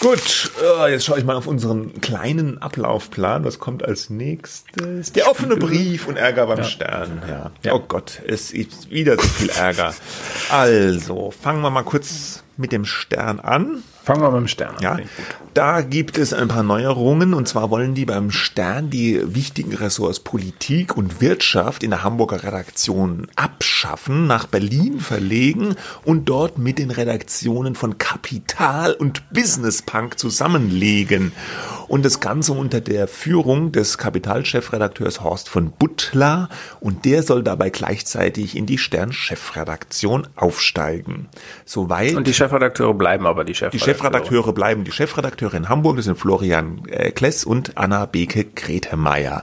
[0.01, 3.45] Gut, äh, jetzt schaue ich mal auf unseren kleinen Ablaufplan.
[3.45, 5.13] Was kommt als nächstes?
[5.13, 6.65] Der offene Brief und Ärger beim ja.
[6.65, 7.23] Stern.
[7.29, 7.53] Ja.
[7.63, 7.75] ja.
[7.75, 9.95] Oh Gott, es ist wieder so viel Ärger.
[10.49, 13.85] Also, fangen wir mal kurz mit dem Stern an.
[14.03, 14.83] Fangen wir beim Stern an.
[14.83, 14.99] Ja,
[15.53, 20.21] da gibt es ein paar Neuerungen und zwar wollen die beim Stern die wichtigen Ressorts
[20.21, 26.91] Politik und Wirtschaft in der Hamburger Redaktion abschaffen, nach Berlin verlegen und dort mit den
[26.91, 31.33] Redaktionen von Kapital und Business Punk zusammenlegen.
[31.89, 37.71] Und das Ganze unter der Führung des Kapitalchefredakteurs Horst von Butler und der soll dabei
[37.71, 41.29] gleichzeitig in die Stern-Chefredaktion aufsteigen.
[41.65, 42.15] Soweit.
[42.15, 43.73] Und die Chefredakteure bleiben aber die Chefredakteure.
[43.73, 48.45] Die Chefredakteure bleiben die Chefredakteure in Hamburg, das sind Florian äh, Kless und Anna Beke
[48.45, 49.43] Gretemeyer.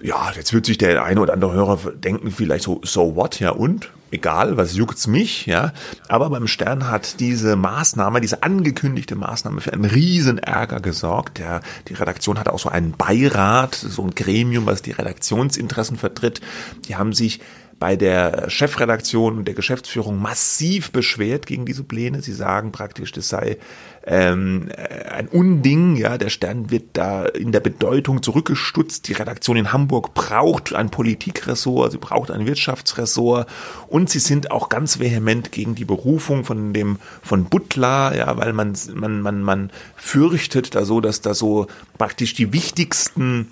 [0.00, 3.50] Ja, jetzt wird sich der eine oder andere Hörer denken vielleicht so, so what, ja
[3.50, 3.90] und?
[4.12, 5.72] egal, was juckt's mich, ja.
[6.08, 11.38] Aber beim Stern hat diese Maßnahme, diese angekündigte Maßnahme für einen riesen Ärger gesorgt.
[11.38, 16.40] Der, die Redaktion hat auch so einen Beirat, so ein Gremium, was die Redaktionsinteressen vertritt.
[16.86, 17.40] Die haben sich
[17.82, 22.22] bei der Chefredaktion und der Geschäftsführung massiv beschwert gegen diese Pläne.
[22.22, 23.58] Sie sagen praktisch, das sei
[24.06, 25.96] ähm, äh, ein Unding.
[25.96, 29.08] Ja, der Stern wird da in der Bedeutung zurückgestutzt.
[29.08, 33.48] Die Redaktion in Hamburg braucht ein Politikressort, sie braucht ein Wirtschaftsressort
[33.88, 38.52] und sie sind auch ganz vehement gegen die Berufung von dem von Butler, ja, weil
[38.52, 41.66] man man man man fürchtet da so, dass da so
[41.98, 43.48] praktisch die wichtigsten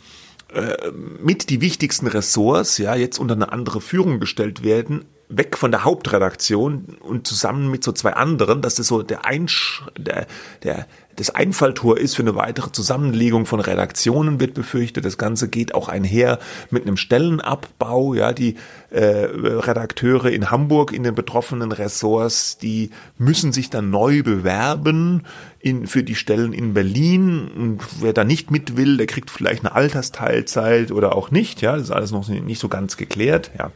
[0.55, 0.91] äh,
[1.23, 5.85] mit die wichtigsten Ressorts ja jetzt unter eine andere Führung gestellt werden, weg von der
[5.85, 10.27] Hauptredaktion und zusammen mit so zwei anderen, dass das so der, Einsch der,
[10.65, 15.05] der das Einfalltor ist für eine weitere Zusammenlegung von Redaktionen, wird befürchtet.
[15.05, 16.39] Das Ganze geht auch einher
[16.71, 18.15] mit einem Stellenabbau.
[18.15, 18.57] Ja, die
[18.91, 25.25] äh, Redakteure in Hamburg in den betroffenen Ressorts, die müssen sich dann neu bewerben
[25.59, 27.49] in, für die Stellen in Berlin.
[27.49, 31.61] Und wer da nicht mit will, der kriegt vielleicht eine Altersteilzeit oder auch nicht.
[31.61, 33.51] Ja, das ist alles noch nicht so ganz geklärt.
[33.59, 33.71] Ja.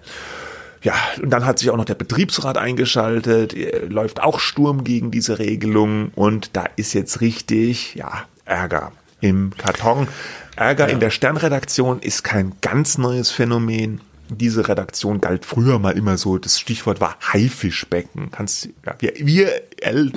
[0.84, 3.56] Ja, und dann hat sich auch noch der Betriebsrat eingeschaltet,
[3.88, 8.92] läuft auch Sturm gegen diese Regelung und da ist jetzt richtig, ja, Ärger
[9.22, 10.08] im Karton.
[10.56, 10.92] Ärger ja.
[10.92, 14.02] in der Sternredaktion ist kein ganz neues Phänomen.
[14.28, 18.30] Diese Redaktion galt früher mal immer so, das Stichwort war Haifischbecken.
[18.30, 19.62] Kannst, ja, wir, wir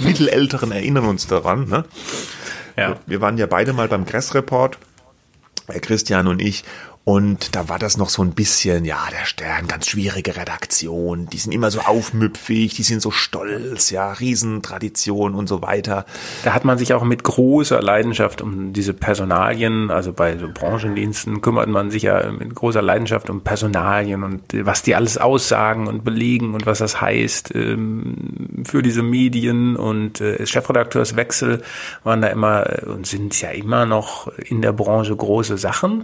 [0.02, 1.70] Mittelälteren erinnern uns daran.
[1.70, 1.86] Ne?
[2.76, 2.98] Ja.
[3.06, 4.78] Wir waren ja beide mal beim Gress-Report,
[5.82, 6.64] Christian und ich,
[7.08, 11.28] und da war das noch so ein bisschen, ja, der Stern, ganz schwierige Redaktion.
[11.28, 16.06] Die sind immer so aufmüpfig, die sind so stolz, ja, Riesentradition und so weiter.
[16.44, 21.40] Da hat man sich auch mit großer Leidenschaft um diese Personalien, also bei so Branchendiensten
[21.40, 26.04] kümmert man sich ja mit großer Leidenschaft um Personalien und was die alles aussagen und
[26.04, 31.62] belegen und was das heißt ähm, für diese Medien und äh, Chefredakteurswechsel
[32.04, 36.04] waren da immer und sind ja immer noch in der Branche große Sachen.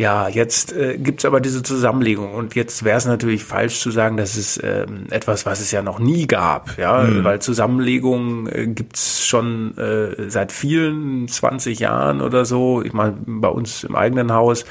[0.00, 4.16] Ja, jetzt äh, gibt aber diese Zusammenlegung und jetzt wäre es natürlich falsch zu sagen,
[4.16, 7.22] dass es ähm, etwas, was es ja noch nie gab, ja, mhm.
[7.22, 12.80] weil Zusammenlegung äh, gibt's schon äh, seit vielen 20 Jahren oder so.
[12.80, 14.64] Ich meine, bei uns im eigenen Haus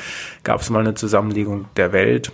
[0.43, 2.31] gab es mal eine Zusammenlegung der Welt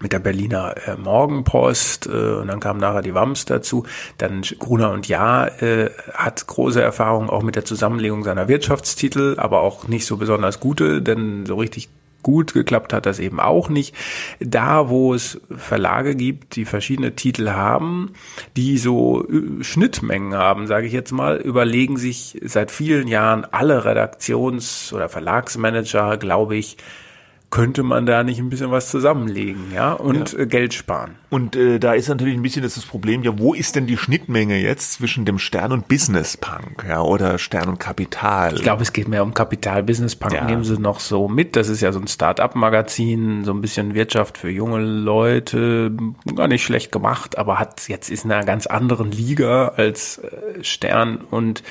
[0.00, 3.84] mit der Berliner äh, Morgenpost äh, und dann kam nachher die Wams dazu.
[4.16, 9.60] Dann Gruner und Jahr äh, hat große Erfahrung auch mit der Zusammenlegung seiner Wirtschaftstitel, aber
[9.60, 11.90] auch nicht so besonders gute, denn so richtig
[12.26, 13.94] gut geklappt hat das eben auch nicht.
[14.40, 18.14] Da, wo es Verlage gibt, die verschiedene Titel haben,
[18.56, 23.84] die so äh, Schnittmengen haben, sage ich jetzt mal, überlegen sich seit vielen Jahren alle
[23.84, 26.78] Redaktions- oder Verlagsmanager, glaube ich,
[27.50, 30.40] könnte man da nicht ein bisschen was zusammenlegen, ja, und ja.
[30.40, 31.16] Äh, Geld sparen.
[31.30, 33.96] Und äh, da ist natürlich ein bisschen das, das Problem, ja, wo ist denn die
[33.96, 38.54] Schnittmenge jetzt zwischen dem Stern und Business Punk, ja, oder Stern und Kapital?
[38.54, 39.82] Ich glaube, es geht mehr um Kapital.
[39.84, 40.44] Business Punk ja.
[40.44, 41.56] nehmen sie noch so mit.
[41.56, 45.92] Das ist ja so ein Start-up-Magazin, so ein bisschen Wirtschaft für junge Leute,
[46.34, 50.64] gar nicht schlecht gemacht, aber hat jetzt ist in einer ganz anderen Liga als äh,
[50.64, 51.62] Stern und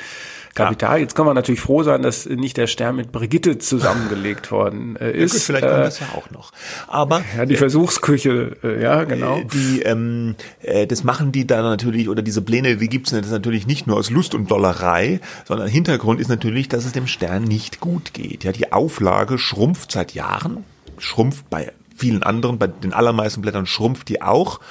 [0.55, 0.95] Kapital.
[0.95, 1.01] Ja.
[1.01, 5.11] Jetzt kann man natürlich froh sein, dass nicht der Stern mit Brigitte zusammengelegt worden äh,
[5.11, 5.33] ist.
[5.33, 6.51] Ja, gut, vielleicht kommt äh, das ja auch noch.
[6.87, 9.39] Aber ja, die Versuchsküche, äh, ja genau.
[9.39, 13.29] Äh, die, ähm, äh, das machen die da natürlich oder diese Pläne, die gibt's das
[13.29, 17.43] natürlich nicht nur aus Lust und Dollerei, sondern Hintergrund ist natürlich, dass es dem Stern
[17.43, 18.45] nicht gut geht.
[18.45, 20.63] Ja, die Auflage schrumpft seit Jahren,
[20.97, 24.61] schrumpft bei vielen anderen, bei den allermeisten Blättern schrumpft die auch.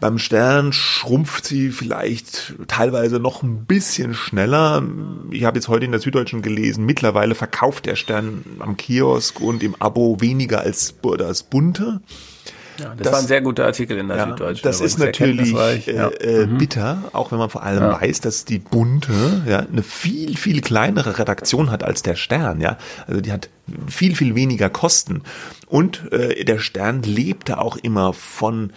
[0.00, 4.82] Beim Stern schrumpft sie vielleicht teilweise noch ein bisschen schneller.
[5.30, 9.62] Ich habe jetzt heute in der Süddeutschen gelesen, mittlerweile verkauft der Stern am Kiosk und
[9.62, 12.00] im Abo weniger als das bunte.
[12.78, 14.62] Ja, das, das, war ein sehr guter Artikel in der ja, Süddeutschen.
[14.62, 16.08] Das ist natürlich äh, ja.
[16.08, 16.56] äh, mhm.
[16.56, 18.00] bitter, auch wenn man vor allem ja.
[18.00, 22.62] weiß, dass die Bunte ja eine viel viel kleinere Redaktion hat als der Stern.
[22.62, 23.50] Ja, also die hat
[23.86, 25.22] viel viel weniger Kosten
[25.66, 28.72] und äh, der Stern lebte auch immer von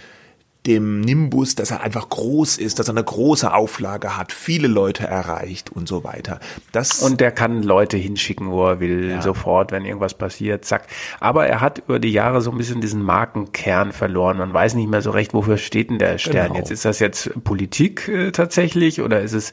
[0.66, 5.06] dem Nimbus, dass er einfach groß ist, dass er eine große Auflage hat, viele Leute
[5.06, 6.40] erreicht und so weiter.
[6.72, 9.22] Das und der kann Leute hinschicken, wo er will, ja.
[9.22, 10.88] sofort, wenn irgendwas passiert, zack.
[11.20, 14.38] Aber er hat über die Jahre so ein bisschen diesen Markenkern verloren.
[14.38, 16.60] Man weiß nicht mehr so recht, wofür steht denn der Stern genau.
[16.60, 16.72] jetzt?
[16.72, 19.52] Ist das jetzt Politik äh, tatsächlich oder ist es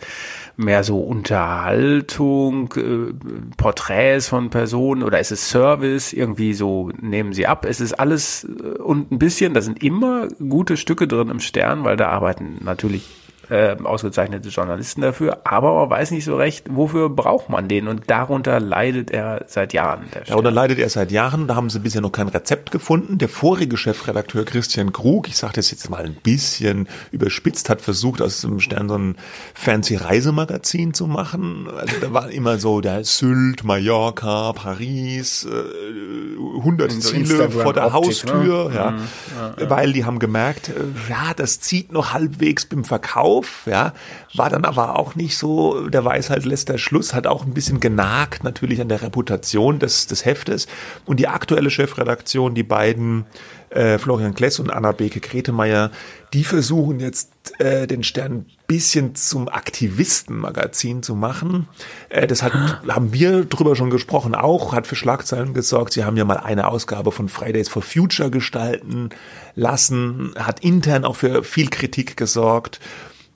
[0.57, 3.13] mehr so Unterhaltung, äh,
[3.57, 6.13] Porträts von Personen oder ist es Service?
[6.13, 7.65] Irgendwie so nehmen sie ab.
[7.65, 11.85] Es ist alles äh, und ein bisschen, da sind immer gute Stücke drin im Stern,
[11.85, 13.05] weil da arbeiten natürlich
[13.51, 18.09] äh, ausgezeichnete Journalisten dafür, aber man weiß nicht so recht, wofür braucht man den und
[18.09, 20.05] darunter leidet er seit Jahren.
[20.27, 23.19] Darunter leidet er seit Jahren, da haben sie bisher noch kein Rezept gefunden.
[23.19, 28.23] Der vorige Chefredakteur Christian Krug, ich sage das jetzt mal ein bisschen überspitzt, hat versucht,
[28.23, 29.17] aus dem Stern so ein
[29.55, 31.69] fancy Reisemagazin zu machen.
[31.69, 37.93] Also da war immer so der Sylt, Mallorca, Paris, äh, 100 so Ziele vor der
[37.93, 38.75] Haustür, ne?
[38.75, 38.99] ja, mhm.
[39.37, 40.73] ja, ja, weil die haben gemerkt, äh,
[41.09, 43.93] ja, das zieht noch halbwegs beim Verkauf, ja,
[44.35, 47.81] war dann aber auch nicht so, der Weisheit lässt der Schluss, hat auch ein bisschen
[47.81, 50.67] genagt natürlich an der Reputation des, des Heftes
[51.07, 53.27] und die aktuelle Chefredaktion, die beiden
[53.71, 55.91] äh, Florian Kless und Anna Beke Kretemeyer,
[56.33, 61.69] die versuchen jetzt äh, den Stern ein bisschen zum Aktivistenmagazin zu machen.
[62.09, 62.53] Äh, das hat,
[62.89, 65.93] haben wir drüber schon gesprochen, auch hat für Schlagzeilen gesorgt.
[65.93, 69.11] Sie haben ja mal eine Ausgabe von Fridays for Future gestalten
[69.55, 72.81] lassen, hat intern auch für viel Kritik gesorgt.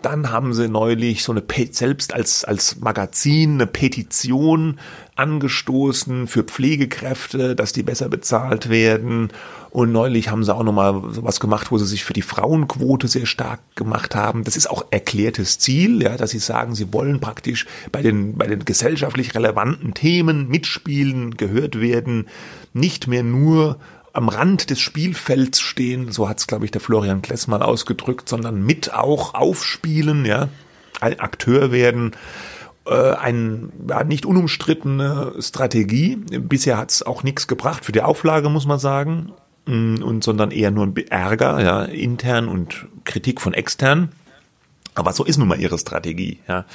[0.05, 4.78] Dann haben sie neulich so eine selbst als als Magazin eine Petition
[5.16, 9.30] angestoßen für Pflegekräfte, dass die besser bezahlt werden.
[9.70, 13.24] Und neulich haben sie auch nochmal sowas gemacht, wo sie sich für die Frauenquote sehr
[13.24, 14.44] stark gemacht haben.
[14.44, 18.46] Das ist auch erklärtes Ziel, ja, dass sie sagen, sie wollen praktisch bei den, bei
[18.46, 22.28] den gesellschaftlich relevanten Themen mitspielen, gehört werden,
[22.74, 23.78] nicht mehr nur
[24.14, 28.28] am Rand des Spielfelds stehen, so hat es, glaube ich, der Florian Kless mal ausgedrückt,
[28.28, 30.48] sondern mit auch aufspielen, ja,
[31.00, 32.12] ein Akteur werden
[32.86, 36.16] äh, eine ja, nicht unumstrittene Strategie.
[36.16, 39.32] Bisher hat es auch nichts gebracht für die Auflage, muss man sagen,
[39.66, 44.12] mm, und sondern eher nur ein Ärger, ja, intern und Kritik von extern.
[44.94, 46.66] Aber so ist nun mal ihre Strategie, ja.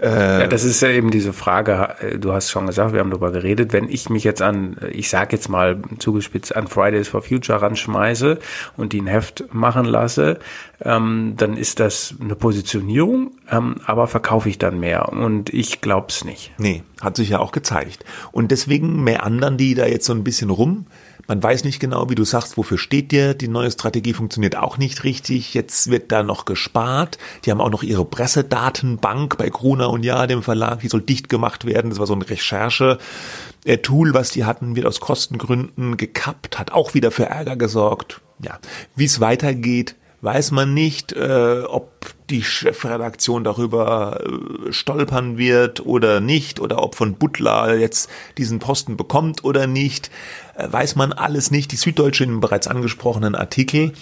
[0.00, 3.10] Äh, ja, das ist ja eben diese Frage, äh, du hast schon gesagt, wir haben
[3.10, 7.22] darüber geredet, wenn ich mich jetzt an, ich sag jetzt mal zugespitzt, an Fridays for
[7.22, 8.38] Future ranschmeiße
[8.76, 10.38] und die ein Heft machen lasse,
[10.84, 16.24] ähm, dann ist das eine Positionierung, ähm, aber verkaufe ich dann mehr und ich glaub's
[16.24, 16.52] nicht.
[16.58, 18.04] Nee, hat sich ja auch gezeigt.
[18.30, 20.86] Und deswegen mehr anderen, die da jetzt so ein bisschen rum
[21.28, 23.34] man weiß nicht genau, wie du sagst, wofür steht dir.
[23.34, 25.52] Die neue Strategie funktioniert auch nicht richtig.
[25.52, 27.18] Jetzt wird da noch gespart.
[27.44, 30.80] Die haben auch noch ihre Pressedatenbank bei Gruner und Ja, dem Verlag.
[30.80, 31.90] Die soll dicht gemacht werden.
[31.90, 37.10] Das war so ein Recherche-Tool, was die hatten, wird aus Kostengründen gekappt, hat auch wieder
[37.10, 38.22] für Ärger gesorgt.
[38.42, 38.58] Ja,
[38.96, 46.20] wie es weitergeht, weiß man nicht, äh, ob die Chefredaktion darüber äh, stolpern wird oder
[46.20, 50.10] nicht, oder ob von Butler jetzt diesen Posten bekommt oder nicht,
[50.58, 51.72] weiß man alles nicht.
[51.72, 53.92] Die Süddeutsche in bereits angesprochenen Artikel,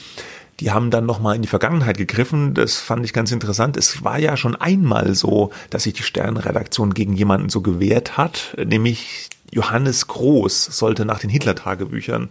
[0.61, 2.55] die haben dann nochmal in die Vergangenheit gegriffen.
[2.55, 3.77] Das fand ich ganz interessant.
[3.77, 8.57] Es war ja schon einmal so, dass sich die Sternredaktion gegen jemanden so gewehrt hat,
[8.65, 12.31] nämlich Johannes Groß sollte nach den Hitler-Tagebüchern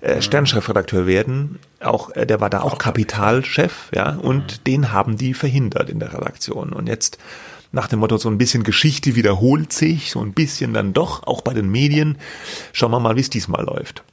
[0.00, 0.22] äh, mhm.
[0.22, 1.58] Sternchefredakteur werden.
[1.80, 4.64] Auch äh, der war da auch Kapitalchef, ja, und mhm.
[4.66, 6.72] den haben die verhindert in der Redaktion.
[6.72, 7.18] Und jetzt
[7.72, 11.40] nach dem Motto, so ein bisschen Geschichte wiederholt sich, so ein bisschen dann doch, auch
[11.40, 12.18] bei den Medien.
[12.72, 14.04] Schauen wir mal, wie es diesmal läuft.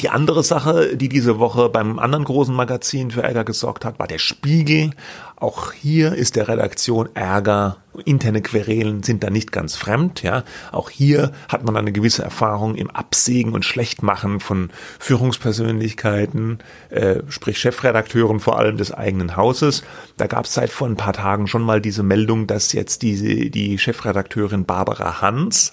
[0.00, 4.06] Die andere Sache, die diese Woche beim anderen großen Magazin für Ärger gesorgt hat, war
[4.06, 4.90] der Spiegel.
[5.34, 7.78] Auch hier ist der Redaktion Ärger.
[8.04, 10.44] Interne Querelen sind da nicht ganz fremd, ja.
[10.70, 14.70] Auch hier hat man eine gewisse Erfahrung im Absägen und Schlechtmachen von
[15.00, 16.58] Führungspersönlichkeiten,
[16.90, 19.82] äh, sprich Chefredakteuren vor allem des eigenen Hauses.
[20.16, 23.50] Da gab es seit vor ein paar Tagen schon mal diese Meldung, dass jetzt diese,
[23.50, 25.72] die Chefredakteurin Barbara Hans,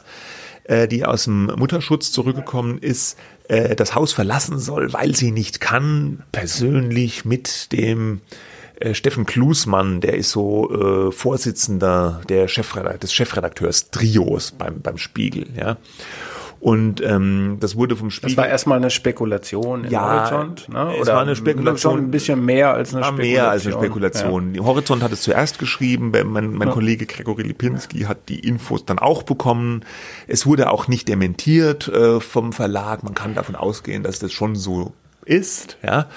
[0.63, 5.59] äh, die aus dem Mutterschutz zurückgekommen ist, äh, das Haus verlassen soll, weil sie nicht
[5.59, 8.21] kann, persönlich mit dem
[8.79, 14.97] äh, Steffen Klusmann, der ist so äh, Vorsitzender der Chefredakt des Chefredakteurs Trios beim, beim
[14.97, 15.77] Spiegel, ja.
[16.59, 18.35] Und ähm, das wurde vom Spiegel.
[18.35, 20.87] Das war erstmal eine Spekulation im ja, Horizont, ne?
[20.87, 21.93] Oder es war eine Spekulation.
[21.93, 23.33] Schon ein bisschen mehr als eine Spekulation.
[23.33, 24.55] Mehr als eine Spekulation.
[24.55, 24.63] Ja.
[24.63, 26.73] Horizont hat es zuerst geschrieben, mein, mein ja.
[26.73, 29.83] Kollege Gregory Lipinski hat die Infos dann auch bekommen.
[30.27, 33.03] Es wurde auch nicht dementiert äh, vom Verlag.
[33.03, 34.93] Man kann davon ausgehen, dass das schon so
[35.25, 36.07] ist, ja.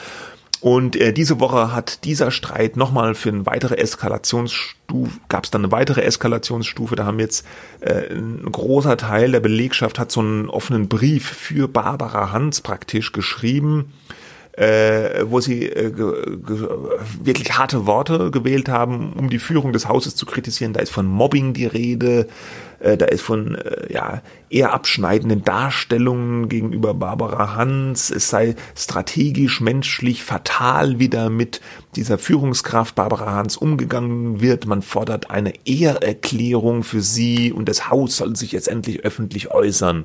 [0.60, 5.64] Und äh, diese Woche hat dieser Streit nochmal für eine weitere Eskalationsstufe, gab es dann
[5.64, 6.96] eine weitere Eskalationsstufe.
[6.96, 7.46] Da haben jetzt
[7.80, 13.12] äh, ein großer Teil der Belegschaft hat so einen offenen Brief für Barbara Hans praktisch
[13.12, 13.92] geschrieben,
[14.52, 20.26] äh, wo sie äh, wirklich harte Worte gewählt haben, um die Führung des Hauses zu
[20.26, 20.72] kritisieren.
[20.72, 22.26] Da ist von Mobbing die Rede,
[22.80, 28.10] Äh, da ist von äh, ja eher abschneidenden Darstellungen gegenüber Barbara Hans.
[28.10, 31.60] Es sei strategisch, menschlich, fatal, wie da mit
[31.98, 34.66] dieser Führungskraft Barbara Hans umgegangen wird.
[34.66, 40.04] Man fordert eine Ehrerklärung für sie und das Haus soll sich jetzt endlich öffentlich äußern.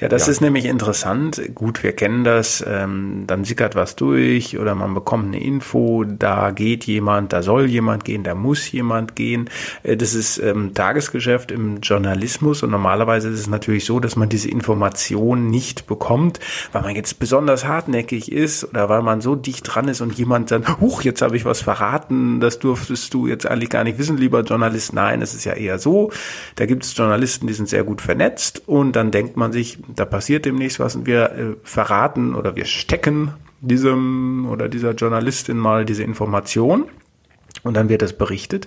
[0.00, 0.32] Ja, das ja.
[0.32, 1.42] ist nämlich interessant.
[1.56, 2.64] Gut, wir kennen das.
[2.66, 7.66] Ähm, dann sickert was durch oder man bekommt eine Info, da geht jemand, da soll
[7.66, 9.50] jemand gehen, da muss jemand gehen.
[9.82, 14.28] Äh, das ist ähm, Tagesgeschäft im Journalismus und normalerweise ist es natürlich so, dass man
[14.28, 16.38] diese Information nicht bekommt,
[16.70, 20.52] weil man jetzt besonders hartnäckig ist oder weil man so dicht dran ist und jemand
[20.52, 24.18] dann, huch, jetzt habe ich was verraten, das durftest du jetzt eigentlich gar nicht wissen,
[24.18, 24.92] lieber Journalist.
[24.92, 26.12] Nein, es ist ja eher so.
[26.54, 30.04] Da gibt es Journalisten, die sind sehr gut vernetzt und dann denkt man sich, da
[30.04, 35.84] passiert demnächst was und wir äh, verraten oder wir stecken diesem oder dieser Journalistin mal
[35.84, 36.84] diese Information.
[37.68, 38.66] Und dann wird das berichtet.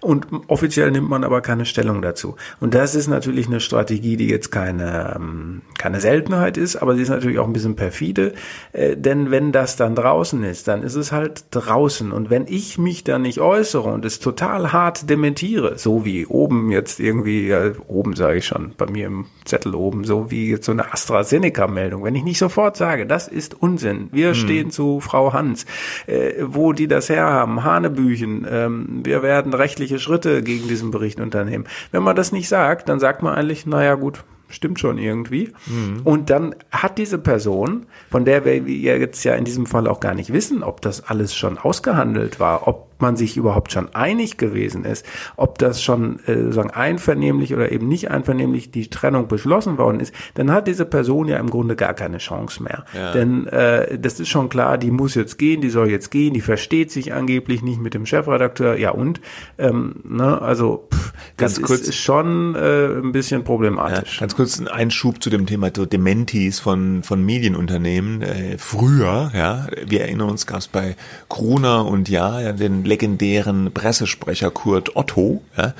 [0.00, 2.36] Und offiziell nimmt man aber keine Stellung dazu.
[2.60, 7.00] Und das ist natürlich eine Strategie, die jetzt keine, ähm, keine Seltenheit ist, aber sie
[7.00, 8.34] ist natürlich auch ein bisschen perfide.
[8.74, 12.12] Äh, denn wenn das dann draußen ist, dann ist es halt draußen.
[12.12, 16.70] Und wenn ich mich da nicht äußere und es total hart dementiere, so wie oben
[16.70, 20.66] jetzt irgendwie, ja, oben sage ich schon, bei mir im Zettel oben, so wie jetzt
[20.66, 24.34] so eine AstraZeneca-Meldung, wenn ich nicht sofort sage, das ist Unsinn, wir hm.
[24.34, 25.64] stehen zu Frau Hans,
[26.06, 31.64] äh, wo die das herhaben, Hanebüchen, ähm, wir werden rechtliche Schritte gegen diesen Bericht unternehmen.
[31.90, 35.52] Wenn man das nicht sagt, dann sagt man eigentlich, naja gut, stimmt schon irgendwie.
[35.66, 36.00] Mhm.
[36.04, 40.14] Und dann hat diese Person, von der wir jetzt ja in diesem Fall auch gar
[40.14, 44.86] nicht wissen, ob das alles schon ausgehandelt war, ob man sich überhaupt schon einig gewesen
[44.86, 45.04] ist,
[45.36, 50.14] ob das schon äh, sozusagen einvernehmlich oder eben nicht einvernehmlich die Trennung beschlossen worden ist,
[50.34, 52.84] dann hat diese Person ja im Grunde gar keine Chance mehr.
[52.94, 53.12] Ja.
[53.12, 56.40] Denn äh, das ist schon klar, die muss jetzt gehen, die soll jetzt gehen, die
[56.40, 58.78] versteht sich angeblich nicht mit dem Chefredakteur.
[58.78, 59.20] Ja und?
[59.58, 64.14] Ähm, ne, also pff, das ganz ist, ist schon äh, ein bisschen problematisch.
[64.14, 68.22] Ja, ganz kurz ein Einschub zu dem Thema so Dementis von, von Medienunternehmen.
[68.22, 70.96] Äh, früher, ja, wir erinnern uns, gab es bei
[71.28, 75.42] Gruner und ja, ja den legendären Pressesprecher Kurt Otto.
[75.56, 75.72] Ja?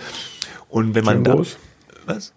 [0.70, 1.58] Und wenn man da, groß.
[2.06, 2.32] was?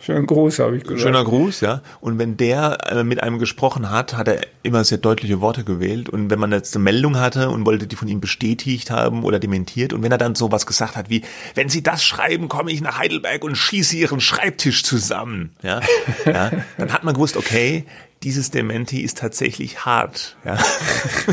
[0.00, 1.00] Schönen Gruß, habe ich gesagt.
[1.00, 1.82] Schöner Gruß, ja.
[2.00, 6.08] Und wenn der äh, mit einem gesprochen hat, hat er immer sehr deutliche Worte gewählt.
[6.08, 9.38] Und wenn man jetzt eine Meldung hatte und wollte die von ihm bestätigt haben oder
[9.38, 11.22] dementiert, und wenn er dann so was gesagt hat wie,
[11.54, 15.80] wenn Sie das schreiben, komme ich nach Heidelberg und schieße Ihren Schreibtisch zusammen, ja,
[16.24, 17.84] ja dann hat man gewusst, okay,
[18.22, 20.36] dieses Dementi ist tatsächlich hart.
[20.44, 20.58] Ja,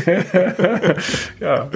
[1.40, 1.70] ja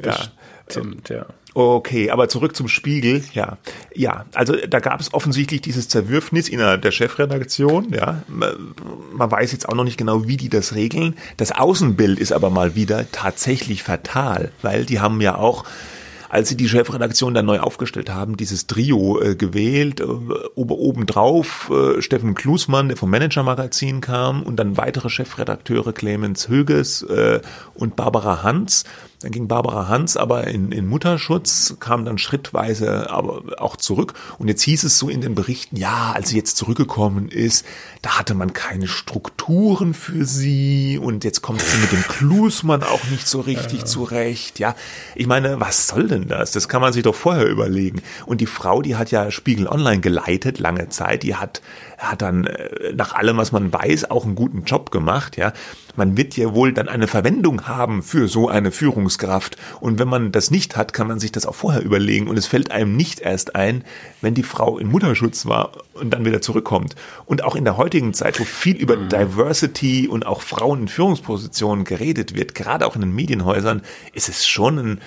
[0.00, 0.24] das ja.
[0.68, 1.26] Stimmt, ja.
[1.54, 3.24] Okay, aber zurück zum Spiegel.
[3.32, 3.56] Ja,
[3.94, 4.26] ja.
[4.34, 7.94] Also da gab es offensichtlich dieses Zerwürfnis innerhalb der Chefredaktion.
[7.94, 11.16] Ja, man weiß jetzt auch noch nicht genau, wie die das regeln.
[11.38, 15.64] Das Außenbild ist aber mal wieder tatsächlich fatal, weil die haben ja auch
[16.28, 20.00] als sie die Chefredaktion dann neu aufgestellt haben, dieses Trio äh, gewählt.
[20.00, 20.04] Äh,
[20.54, 27.40] obendrauf äh, Steffen Klusmann, der vom Manager-Magazin kam, und dann weitere Chefredakteure Clemens Höges äh,
[27.74, 28.84] und Barbara Hans.
[29.20, 34.12] Dann ging Barbara Hans aber in, in Mutterschutz, kam dann schrittweise aber auch zurück.
[34.38, 37.64] Und jetzt hieß es so in den Berichten, ja, als sie jetzt zurückgekommen ist,
[38.02, 43.04] da hatte man keine Strukturen für sie und jetzt kommt sie mit dem Klusmann auch
[43.10, 43.84] nicht so richtig ja.
[43.86, 44.58] zurecht.
[44.58, 44.74] Ja,
[45.14, 46.52] ich meine, was soll denn das?
[46.52, 48.02] Das kann man sich doch vorher überlegen.
[48.26, 51.62] Und die Frau, die hat ja Spiegel Online geleitet lange Zeit, die hat
[51.98, 55.52] hat dann äh, nach allem, was man weiß, auch einen guten Job gemacht, ja.
[55.96, 59.56] Man wird ja wohl dann eine Verwendung haben für so eine Führungskraft.
[59.80, 62.28] Und wenn man das nicht hat, kann man sich das auch vorher überlegen.
[62.28, 63.82] Und es fällt einem nicht erst ein,
[64.20, 66.96] wenn die Frau in Mutterschutz war und dann wieder zurückkommt.
[67.24, 69.08] Und auch in der heutigen Zeit, wo viel über mhm.
[69.08, 73.80] Diversity und auch Frauen in Führungspositionen geredet wird, gerade auch in den Medienhäusern,
[74.12, 75.00] ist es schon ein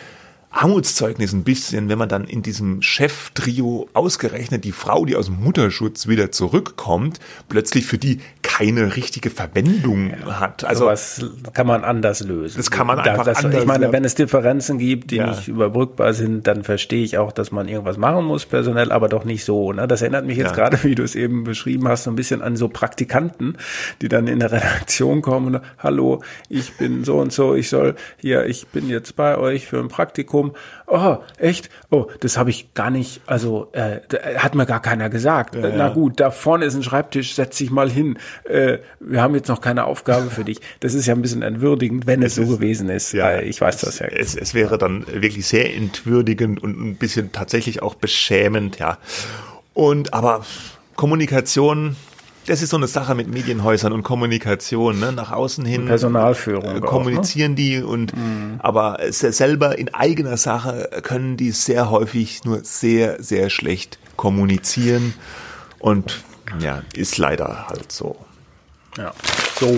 [0.52, 5.40] Armutszeugnis ein bisschen, wenn man dann in diesem Chef-Trio ausgerechnet die Frau, die aus dem
[5.44, 7.20] Mutterschutz wieder zurückkommt,
[7.50, 10.64] plötzlich für die keine richtige Verwendung ja, hat.
[10.64, 11.24] Also was
[11.54, 12.58] kann man anders lösen.
[12.58, 13.62] Das kann man einfach das, anders.
[13.62, 15.28] Ich meine, wenn es Differenzen gibt, die ja.
[15.28, 19.26] nicht überbrückbar sind, dann verstehe ich auch, dass man irgendwas machen muss personell, aber doch
[19.26, 19.72] nicht so.
[19.72, 19.88] Ne?
[19.88, 20.56] Das erinnert mich jetzt ja.
[20.56, 23.58] gerade, wie du es eben beschrieben hast, so ein bisschen an so Praktikanten,
[24.02, 27.96] die dann in der Redaktion kommen und hallo, ich bin so und so, ich soll
[28.18, 30.54] hier, ich bin jetzt bei euch für ein Praktikum Publikum,
[30.88, 31.70] oh, echt?
[31.90, 34.00] Oh, das habe ich gar nicht, also äh,
[34.38, 35.56] hat mir gar keiner gesagt.
[35.56, 38.18] Ja, Na gut, da vorne ist ein Schreibtisch, setz dich mal hin.
[38.46, 40.60] Äh, wir haben jetzt noch keine Aufgabe für dich.
[40.80, 43.14] Das ist ja ein bisschen entwürdigend, wenn es, es so ist, gewesen ist.
[43.14, 44.08] Ja, ich weiß das ja.
[44.08, 48.98] Es, es wäre dann wirklich sehr entwürdigend und ein bisschen tatsächlich auch beschämend, ja.
[49.74, 50.46] Und aber
[50.96, 51.96] Kommunikation
[52.50, 55.12] das ist so eine Sache mit Medienhäusern und Kommunikation, ne?
[55.12, 55.86] nach außen hin.
[55.86, 56.78] Personalführung.
[56.78, 57.64] Äh, kommunizieren auch, ne?
[57.64, 58.56] die und, mhm.
[58.58, 65.14] aber selber in eigener Sache können die sehr häufig nur sehr, sehr schlecht kommunizieren.
[65.78, 66.24] Und
[66.60, 68.18] ja, ist leider halt so.
[68.98, 69.14] Ja.
[69.60, 69.78] So,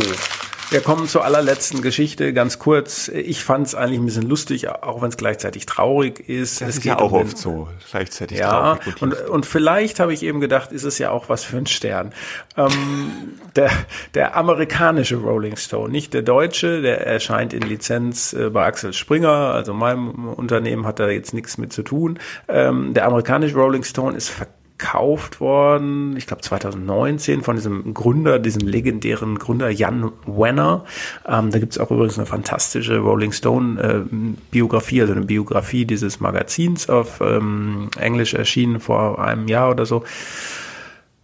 [0.72, 3.10] wir kommen zur allerletzten Geschichte, ganz kurz.
[3.10, 6.62] Ich fand es eigentlich ein bisschen lustig, auch wenn es gleichzeitig traurig ist.
[6.62, 9.02] Das es ist ja auch oft so, gleichzeitig ja, traurig.
[9.02, 12.14] Und, und vielleicht habe ich eben gedacht, ist es ja auch was für ein Stern.
[12.56, 13.12] Ähm,
[13.58, 13.70] der,
[14.14, 19.30] der amerikanische Rolling Stone, nicht der deutsche, der erscheint in Lizenz äh, bei Axel Springer,
[19.30, 22.18] also meinem Unternehmen hat da jetzt nichts mit zu tun.
[22.48, 28.40] Ähm, der amerikanische Rolling Stone ist verkauft gekauft worden, ich glaube 2019 von diesem Gründer,
[28.40, 30.86] diesem legendären Gründer Jan Wenner.
[31.28, 34.16] Ähm, da gibt's auch übrigens eine fantastische Rolling Stone äh,
[34.50, 40.04] Biografie, also eine Biografie dieses Magazins auf ähm, Englisch erschienen vor einem Jahr oder so.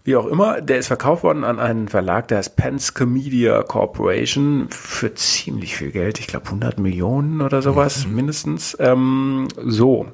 [0.03, 4.67] Wie auch immer, der ist verkauft worden an einen Verlag, der heißt Penske Media Corporation
[4.69, 6.19] für ziemlich viel Geld.
[6.19, 8.15] Ich glaube 100 Millionen oder sowas mhm.
[8.15, 8.77] mindestens.
[8.79, 10.05] Ähm, so,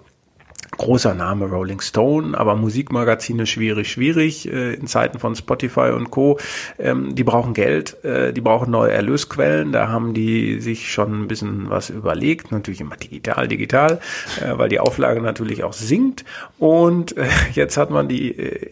[0.78, 6.40] großer Name Rolling Stone, aber Musikmagazine schwierig, schwierig äh, in Zeiten von Spotify und Co.
[6.80, 9.72] Ähm, die brauchen Geld, äh, die brauchen neue Erlösquellen.
[9.72, 14.00] Da haben die sich schon ein bisschen was überlegt, natürlich immer digital, digital,
[14.42, 16.26] äh, weil die Auflage natürlich auch sinkt.
[16.60, 18.70] Und äh, jetzt hat man die äh,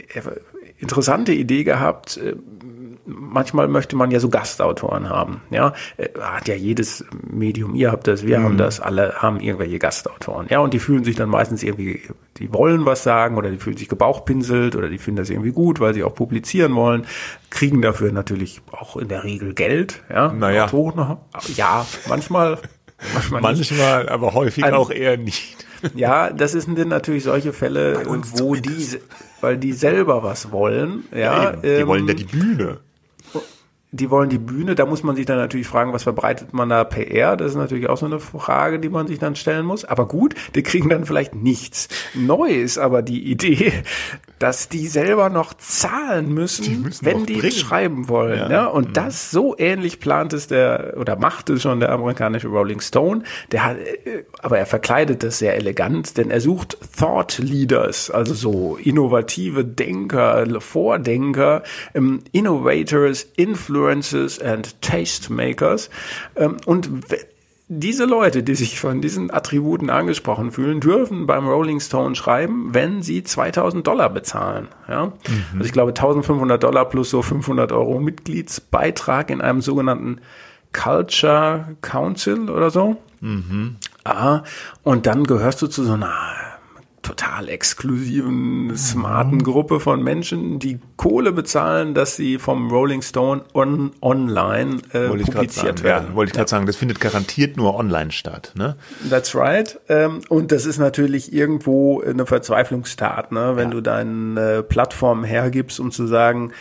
[0.80, 2.36] interessante Idee gehabt, äh,
[3.06, 5.42] manchmal möchte man ja so Gastautoren haben.
[5.50, 7.76] Ja, äh, hat ja jedes Medium.
[7.76, 8.44] Ihr habt das, wir mhm.
[8.44, 8.80] haben das.
[8.80, 10.48] Alle haben irgendwelche Gastautoren.
[10.50, 12.02] Ja, und die fühlen sich dann meistens irgendwie,
[12.38, 15.80] die wollen was sagen oder die fühlen sich gebauchpinselt oder die finden das irgendwie gut,
[15.80, 17.06] weil sie auch publizieren wollen,
[17.50, 20.04] kriegen dafür natürlich auch in der Regel Geld.
[20.10, 20.66] Ja, naja.
[20.66, 21.18] Autoren,
[21.56, 22.58] ja, manchmal.
[23.14, 25.66] Manchmal, manchmal aber häufig Ein, auch eher nicht.
[25.96, 29.00] Ja, das sind dann natürlich solche Fälle, wo die,
[29.42, 31.06] weil die selber was wollen.
[31.12, 32.78] Ja, ja die ähm, wollen ja die Bühne
[33.94, 36.86] die wollen die Bühne, da muss man sich dann natürlich fragen, was verbreitet man da
[36.86, 37.36] PR?
[37.36, 39.84] Das ist natürlich auch so eine Frage, die man sich dann stellen muss.
[39.84, 41.90] Aber gut, die kriegen dann vielleicht nichts.
[42.14, 43.74] Neu ist aber die Idee,
[44.40, 47.52] dass die selber noch zahlen müssen, die müssen wenn die bringen.
[47.52, 48.40] schreiben wollen.
[48.40, 48.50] Ja.
[48.50, 48.66] ja?
[48.68, 48.94] Und mhm.
[48.94, 53.24] das so ähnlich plant es der oder macht es schon der amerikanische Rolling Stone.
[53.52, 58.34] Der hat, äh, aber er verkleidet das sehr elegant, denn er sucht Thought Leaders, also
[58.34, 61.64] so innovative Denker, Vordenker,
[61.94, 65.90] ähm, Innovators, Influencers Influencers and Tastemakers.
[66.36, 66.90] Ähm, und
[67.74, 73.02] diese Leute, die sich von diesen Attributen angesprochen fühlen, dürfen beim Rolling Stone schreiben, wenn
[73.02, 74.68] sie 2000 Dollar bezahlen.
[74.90, 75.06] Ja?
[75.06, 75.14] Mhm.
[75.54, 80.20] Also ich glaube 1500 Dollar plus so 500 Euro Mitgliedsbeitrag in einem sogenannten
[80.74, 82.98] Culture Council oder so.
[83.22, 83.78] Mhm.
[84.04, 84.44] Ah,
[84.84, 86.12] und dann gehörst du zu so einer
[87.02, 93.92] total exklusiven, smarten Gruppe von Menschen, die Kohle bezahlen, dass sie vom Rolling Stone on,
[94.02, 96.08] online äh, publiziert sagen, werden.
[96.10, 98.52] Ja, wollte ich gerade sagen, das findet garantiert nur online statt.
[98.56, 98.76] Ne?
[99.10, 99.80] That's right.
[99.90, 103.56] Ähm, und das ist natürlich irgendwo eine Verzweiflungstat, ne?
[103.56, 103.74] wenn ja.
[103.74, 106.54] du deine äh, Plattform hergibst, um zu sagen,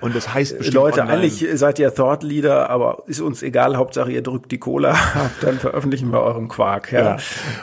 [0.00, 1.18] und das heißt bestimmt Leute, online.
[1.18, 5.30] eigentlich seid ihr Thought Leader, aber ist uns egal, Hauptsache ihr drückt die Cola ab,
[5.40, 6.92] dann veröffentlichen wir euren Quark.
[6.92, 7.00] Ja.
[7.00, 7.16] ja.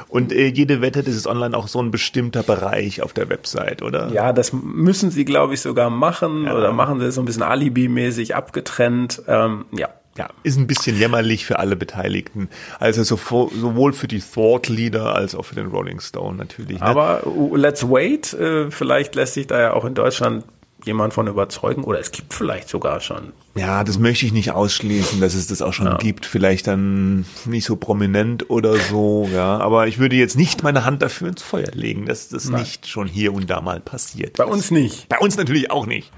[0.07, 3.81] Und äh, jede Wette, das ist online auch so ein bestimmter Bereich auf der Website,
[3.81, 4.09] oder?
[4.09, 6.55] Ja, das müssen sie, glaube ich, sogar machen ja.
[6.55, 9.21] oder machen sie so ein bisschen Alibi-mäßig abgetrennt.
[9.27, 9.89] Ähm, ja.
[10.17, 12.49] Ja, ist ein bisschen jämmerlich für alle Beteiligten.
[12.79, 16.79] Also sowohl für die Thought Leader als auch für den Rolling Stone natürlich.
[16.79, 16.85] Ne?
[16.85, 18.33] Aber uh, let's wait.
[18.33, 20.43] Äh, vielleicht lässt sich da ja auch in Deutschland
[20.87, 23.33] jemand von überzeugen oder es gibt vielleicht sogar schon.
[23.55, 25.97] Ja, das möchte ich nicht ausschließen, dass es das auch schon ja.
[25.97, 26.25] gibt.
[26.25, 29.57] Vielleicht dann nicht so prominent oder so, ja.
[29.57, 32.61] Aber ich würde jetzt nicht meine Hand dafür ins Feuer legen, dass das Nein.
[32.61, 34.37] nicht schon hier und da mal passiert.
[34.37, 35.09] Bei uns nicht.
[35.09, 36.11] Bei uns natürlich auch nicht.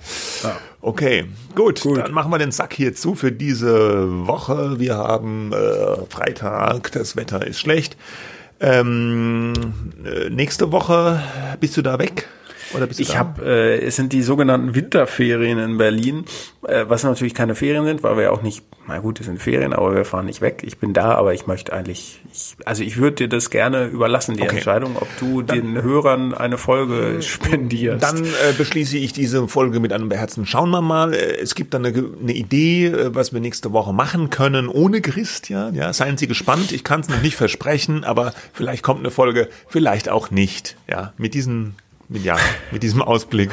[0.43, 0.57] Ja.
[0.81, 4.79] Okay, gut, gut, Dann machen wir den Sack hier zu für diese Woche.
[4.79, 7.97] Wir haben äh, Freitag, das Wetter ist schlecht.
[8.61, 9.53] Ähm,
[10.05, 11.21] äh, nächste Woche
[11.59, 12.27] bist du da weg?
[12.73, 16.25] Oder bist du ich habe, äh, es sind die sogenannten Winterferien in Berlin,
[16.67, 19.41] äh, was natürlich keine Ferien sind, weil wir ja auch nicht, na gut, es sind
[19.41, 20.61] Ferien, aber wir fahren nicht weg.
[20.65, 24.35] Ich bin da, aber ich möchte eigentlich, ich, also ich würde dir das gerne überlassen,
[24.35, 24.55] die okay.
[24.55, 28.03] Entscheidung, ob du dann, den Hörern eine Folge spendierst.
[28.03, 31.13] Dann äh, beschließe ich diese Folge mit einem beherzten Schauen wir mal.
[31.13, 35.01] Äh, es gibt dann eine, eine Idee, äh, was wir nächste Woche machen können ohne
[35.01, 35.75] Christian.
[35.75, 36.71] Ja, seien Sie gespannt.
[36.71, 40.75] Ich kann es noch nicht versprechen, aber vielleicht kommt eine Folge, vielleicht auch nicht.
[40.87, 41.75] Ja, mit diesen
[42.09, 42.37] ja,
[42.71, 43.51] mit diesem Ausblick.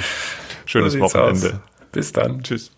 [0.64, 1.54] Schönes so Wochenende.
[1.54, 1.90] Aus.
[1.92, 2.42] Bis dann.
[2.42, 2.75] Tschüss.